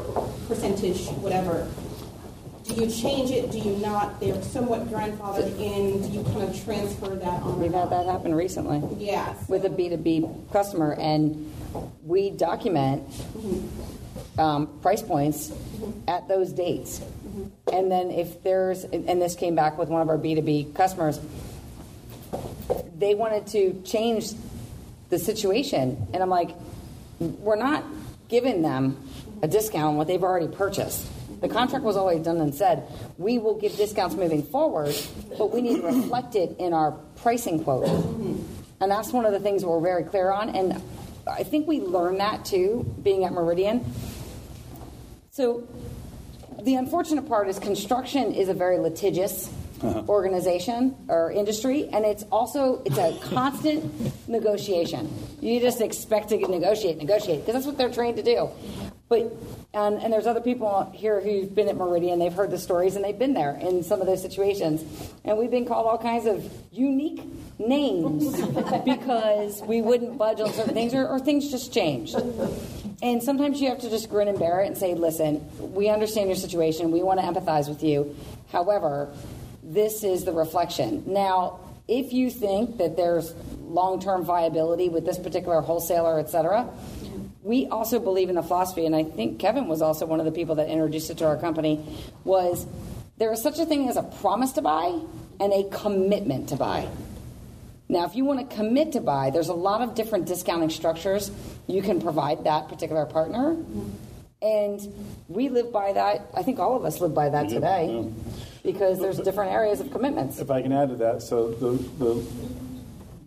[0.47, 1.67] percentage, whatever.
[2.63, 3.49] Do you change it?
[3.51, 4.19] Do you not?
[4.19, 6.01] They're somewhat grandfathered in.
[6.01, 7.61] Do you kind of transfer that on?
[7.61, 8.83] We've had that happen recently.
[8.97, 9.33] Yeah.
[9.47, 11.49] With a B2B customer, and
[12.03, 14.39] we document mm-hmm.
[14.39, 16.09] um, price points mm-hmm.
[16.09, 16.99] at those dates.
[16.99, 17.73] Mm-hmm.
[17.73, 21.21] And then if there's, and this came back with one of our B2B customers,
[22.97, 24.31] they wanted to change
[25.09, 26.07] the situation.
[26.13, 26.51] And I'm like,
[27.19, 27.83] we're not
[28.27, 29.09] giving them
[29.41, 31.05] a discount on what they've already purchased.
[31.41, 32.87] The contract was always done and said,
[33.17, 34.95] we will give discounts moving forward,
[35.37, 37.87] but we need to reflect it in our pricing quote.
[38.79, 40.49] And that's one of the things we're very clear on.
[40.49, 40.81] And
[41.27, 43.85] I think we learned that too, being at Meridian.
[45.31, 45.67] So
[46.61, 50.03] the unfortunate part is construction is a very litigious Uh-huh.
[50.09, 53.83] organization or industry and it's also it's a constant
[54.27, 55.07] negotiation.
[55.39, 58.49] You just expect to negotiate negotiate because that's what they're trained to do.
[59.09, 59.31] But
[59.73, 63.05] and, and there's other people here who've been at meridian they've heard the stories and
[63.05, 64.83] they've been there in some of those situations.
[65.23, 67.23] And we've been called all kinds of unique
[67.59, 68.35] names
[68.85, 72.15] because we wouldn't budge on certain things or, or things just changed.
[73.01, 76.29] And sometimes you have to just grin and bear it and say listen we understand
[76.29, 78.15] your situation we want to empathize with you.
[78.51, 79.13] However
[79.67, 81.03] this is the reflection.
[81.05, 86.69] Now, if you think that there's long-term viability with this particular wholesaler, et cetera,
[87.43, 90.31] we also believe in the philosophy, and I think Kevin was also one of the
[90.31, 91.85] people that introduced it to our company,
[92.23, 92.65] was
[93.17, 94.99] there is such a thing as a promise to buy
[95.39, 96.87] and a commitment to buy.
[97.89, 101.31] Now, if you want to commit to buy, there's a lot of different discounting structures
[101.67, 103.53] you can provide that particular partner.
[103.53, 103.89] Mm-hmm.
[104.41, 104.93] And
[105.29, 106.27] we live by that.
[106.35, 107.55] I think all of us live by that mm-hmm.
[107.55, 108.13] today
[108.67, 110.39] because there's different areas of commitments.
[110.39, 111.71] If I can add to that, so the,
[112.03, 112.21] the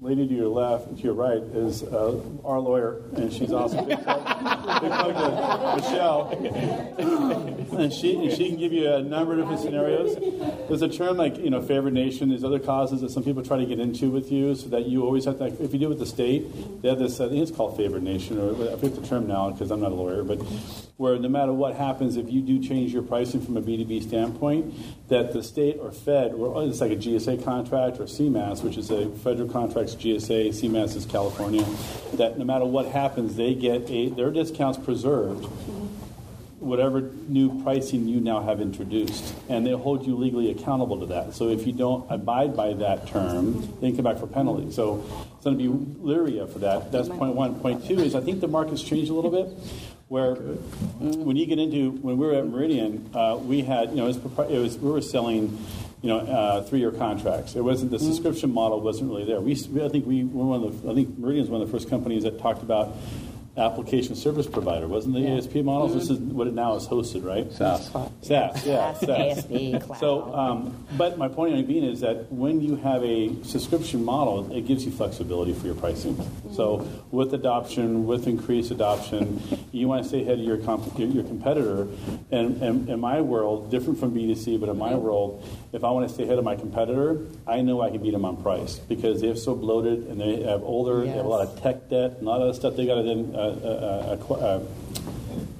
[0.00, 3.98] lady to your left, to your right, is uh, our lawyer, and she's also big
[3.98, 6.30] to Michelle,
[7.78, 10.16] and she and she can give you a number of different scenarios.
[10.68, 12.30] There's a term like you know favored nation.
[12.30, 15.04] There's other causes that some people try to get into with you, so that you
[15.04, 15.46] always have to.
[15.62, 17.20] If you do it with the state, they have this.
[17.20, 19.92] I think it's called favored nation, or I forget the term now because I'm not
[19.92, 20.40] a lawyer, but
[21.00, 24.74] where no matter what happens, if you do change your pricing from a B2B standpoint,
[25.08, 28.90] that the state or Fed, or it's like a GSA contract or CMAS, which is
[28.90, 29.48] a federal
[29.96, 31.64] GSA, CMAS is California,
[32.14, 35.44] that no matter what happens, they get a, their discounts preserved,
[36.58, 41.34] whatever new pricing you now have introduced, and they hold you legally accountable to that.
[41.34, 44.70] So if you don't abide by that term, they can come back for penalty.
[44.72, 45.68] So it's going to be
[46.02, 46.92] leery of for that.
[46.92, 47.58] That's point one.
[47.60, 49.56] Point two is I think the market's changed a little bit
[50.10, 54.08] where when you get into when we were at Meridian, uh, we had you know
[54.08, 55.56] it was, it was, we were selling
[56.02, 57.54] you know uh, three year contracts.
[57.54, 59.40] It wasn't the subscription model wasn't really there.
[59.40, 61.72] We I think we were one of the I think Meridian is one of the
[61.72, 62.94] first companies that talked about
[63.56, 65.88] application service provider, wasn't the ASP model?
[65.88, 65.98] Mm-hmm.
[65.98, 67.50] This is what it now is hosted, right?
[67.52, 67.90] SaaS.
[68.22, 69.38] SaaS, yeah, SaaS, SaaS.
[69.38, 69.98] ASP, cloud.
[69.98, 74.50] So, um, but my point on being is that when you have a subscription model,
[74.52, 76.16] it gives you flexibility for your pricing.
[76.52, 79.42] So, with adoption, with increased adoption,
[79.72, 81.88] you want to stay ahead of your comp- your, your competitor.
[82.30, 86.08] And, and in my world, different from B2C, but in my world, if I want
[86.08, 89.20] to stay ahead of my competitor, I know I can beat them on price because
[89.20, 92.22] they're so bloated and they have older, they have a lot of tech debt, and
[92.22, 94.60] a lot of stuff they got to then uh, uh, uh,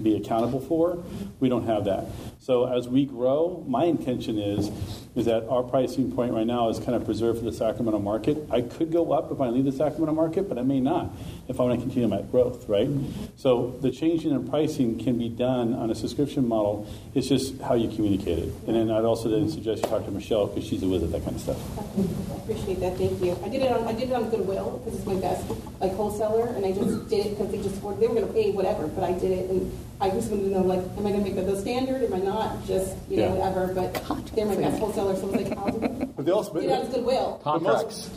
[0.02, 1.02] be accountable for.
[1.40, 2.06] We don't have that.
[2.50, 4.72] So as we grow, my intention is
[5.14, 8.38] is that our pricing point right now is kind of preserved for the Sacramento market.
[8.50, 11.12] I could go up if I leave the Sacramento market, but I may not
[11.46, 12.88] if I want to continue my growth, right?
[13.36, 16.88] So the changing in pricing can be done on a subscription model.
[17.14, 18.52] It's just how you communicate it.
[18.66, 21.22] And then I'd also then suggest you talk to Michelle because she's a wizard that
[21.22, 21.58] kind of stuff.
[21.78, 22.96] I appreciate that.
[22.98, 23.38] Thank you.
[23.44, 25.48] I did it on I did it on Goodwill because it's my best
[25.80, 28.50] like wholesaler, and I just did it because they just they were going to pay
[28.50, 29.70] whatever, but I did it, and
[30.00, 32.02] I just wanted to know like, am I going to make that the standard?
[32.02, 32.39] Am I not?
[32.40, 33.32] Not just you know Yeah.
[33.34, 33.74] whatever.
[33.74, 36.16] But they're my best wholesaler, so I was like, I'll do it.
[36.16, 37.40] But they also, Did it on Goodwill.
[37.44, 38.10] Contracts.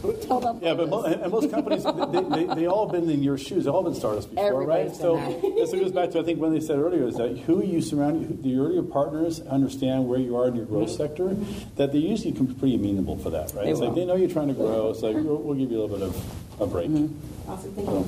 [0.62, 3.66] Yeah, but mo- and most companies, they, they, they all been in your shoes.
[3.66, 4.96] They've all been startups before, Everybody's right?
[4.96, 7.62] So been this goes back to I think when they said earlier is that who
[7.64, 11.04] you surround, your your partners understand where you are in your growth mm-hmm.
[11.04, 11.36] sector.
[11.76, 13.66] That they usually can be pretty amenable for that, right?
[13.66, 14.92] They it's like they know you're trying to grow.
[14.92, 16.90] It's like we'll, we'll give you a little bit of a break.
[16.90, 17.52] Mm-hmm.
[17.52, 17.74] Awesome.
[17.74, 18.08] Thank So, you.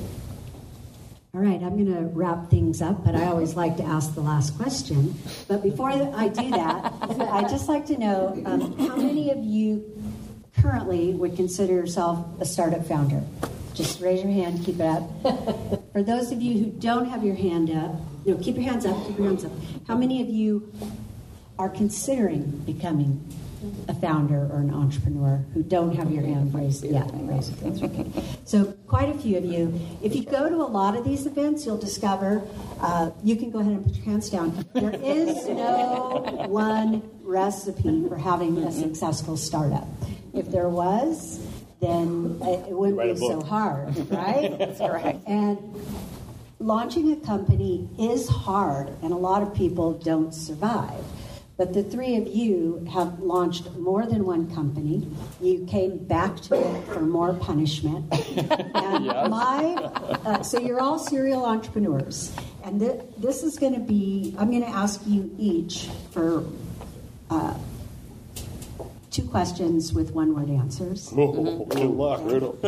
[1.36, 4.22] All right, I'm going to wrap things up, but I always like to ask the
[4.22, 5.14] last question.
[5.46, 9.84] But before I do that, I'd just like to know um, how many of you
[10.62, 13.22] currently would consider yourself a startup founder?
[13.74, 15.02] Just raise your hand, keep it up.
[15.92, 19.06] For those of you who don't have your hand up, no, keep your hands up,
[19.06, 19.52] keep your hands up.
[19.86, 20.72] How many of you
[21.58, 23.22] are considering becoming
[23.88, 27.10] a founder or an entrepreneur who don't have your hand raised yet.
[27.28, 28.06] That's okay.
[28.44, 29.78] So, quite a few of you.
[30.02, 32.42] If you go to a lot of these events, you'll discover
[32.80, 34.66] uh, you can go ahead and put your hands down.
[34.74, 39.86] There is no one recipe for having a successful startup.
[40.32, 41.40] If there was,
[41.80, 44.54] then it, it wouldn't be so hard, right?
[44.58, 45.20] That's correct.
[45.26, 45.58] And
[46.58, 51.04] launching a company is hard, and a lot of people don't survive.
[51.56, 55.08] But the three of you have launched more than one company.
[55.40, 58.12] You came back to it for more punishment.
[58.74, 59.30] And Yes.
[59.30, 59.74] my,
[60.24, 62.30] uh, so you're all serial entrepreneurs.
[62.62, 66.44] And th- this is going to be, I'm going to ask you each for
[67.30, 67.54] uh,
[69.10, 71.10] two questions with one word answers.
[71.16, 72.60] Oh, good luck, Rudolph.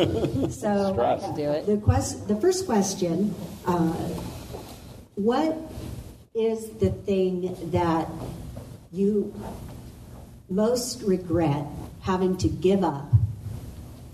[0.51, 1.35] So Stress.
[1.35, 1.65] Do it.
[1.67, 3.33] the quest, the first question,
[3.65, 3.93] uh,
[5.15, 5.55] what
[6.33, 8.09] is the thing that
[8.91, 9.33] you
[10.49, 11.65] most regret
[12.01, 13.05] having to give up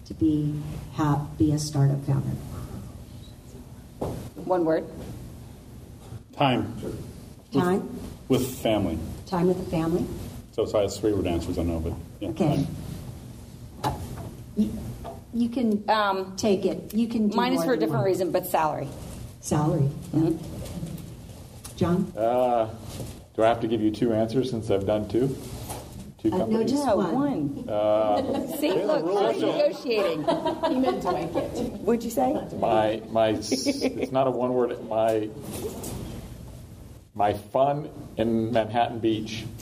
[0.05, 0.53] to be
[0.93, 2.28] have, be a startup founder?
[4.43, 4.86] One word.
[6.38, 6.73] Time
[7.53, 7.89] Time,
[8.28, 8.97] with family.
[9.26, 10.05] time with the family.
[10.51, 12.30] So sorry, it's three word answers, I know, but yeah.
[12.30, 12.65] Okay.
[13.84, 13.93] time.
[14.57, 14.78] You,
[15.34, 16.93] you can Um, take it.
[16.93, 17.30] You can.
[17.30, 18.05] Do Mine is for a different one.
[18.05, 18.88] reason, but salary.
[19.41, 19.89] Salary.
[20.13, 20.30] yeah.
[21.78, 22.11] John.
[22.17, 22.69] Uh,
[23.36, 25.36] do I have to give you two answers since I've done two?
[26.21, 26.71] Two Uh, no, companies?
[26.71, 27.13] just No, one.
[27.65, 27.69] one.
[27.69, 30.23] Uh, See, look, we're negotiating.
[30.69, 31.51] He meant to make it.
[31.81, 32.33] What'd you say?
[32.59, 35.29] my my it's not a one word my
[37.13, 39.45] my fun in Manhattan Beach.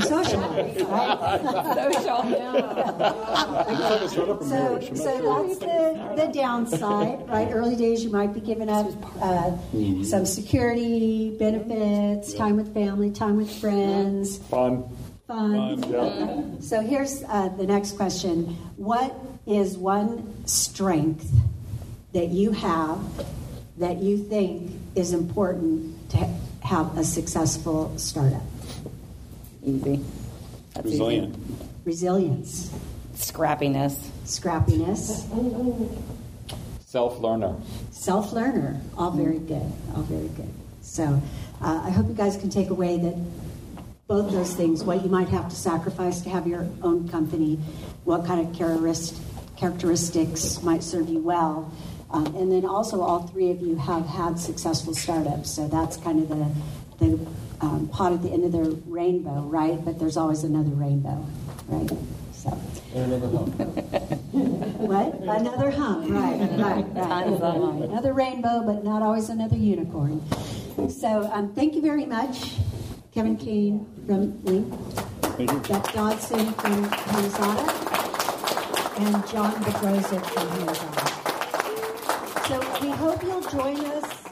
[0.00, 1.94] Social, right?
[1.94, 2.22] Social.
[4.42, 7.48] So, so that's the, the downside, right?
[7.50, 8.86] Early days, you might be giving up
[9.20, 9.56] uh,
[10.04, 14.84] some security, benefits, time with family, time with friends, Fun.
[15.26, 15.82] fun.
[15.82, 16.42] Fun, yeah.
[16.60, 19.14] So here's uh, the next question What
[19.46, 21.30] is one strength
[22.12, 22.98] that you have
[23.78, 26.16] that you think is important to
[26.62, 28.42] have a successful startup?
[29.66, 30.00] Easy.
[30.74, 31.36] That's Resilient.
[31.84, 32.80] Resilience, Easy.
[33.16, 33.94] Scrappiness.
[34.24, 35.26] scrappiness,
[36.86, 37.54] Self learner.
[37.90, 38.80] self learner.
[38.96, 39.70] All very good.
[39.94, 40.48] All very good.
[40.82, 41.20] So
[41.60, 43.16] uh, I hope you guys can take away that
[44.06, 47.56] both those things, what you might have to sacrifice to have your own company,
[48.04, 48.54] what kind of
[49.56, 51.72] characteristics might serve you well.
[52.10, 55.50] Um, and then also, all three of you have had successful startups.
[55.50, 56.46] So that's kind of the,
[57.04, 57.18] the
[57.60, 59.82] um, pot at the end of the rainbow, right?
[59.84, 61.26] But there's always another rainbow,
[61.68, 61.90] right?
[62.32, 62.58] So.
[62.94, 63.54] Another hump.
[64.78, 65.14] what?
[65.14, 66.94] Another hump, right, right, right.
[66.94, 67.82] Tons of them.
[67.82, 70.22] Another rainbow, but not always another unicorn.
[70.90, 72.52] So, um, thank you very much,
[73.12, 74.72] Kevin Kane from Link,
[75.22, 75.58] Thank you.
[75.60, 77.68] Beth Dodson from HomeZada,
[78.98, 81.16] and John Bodrozic from HomeZada.
[82.46, 84.25] So we hope you'll join us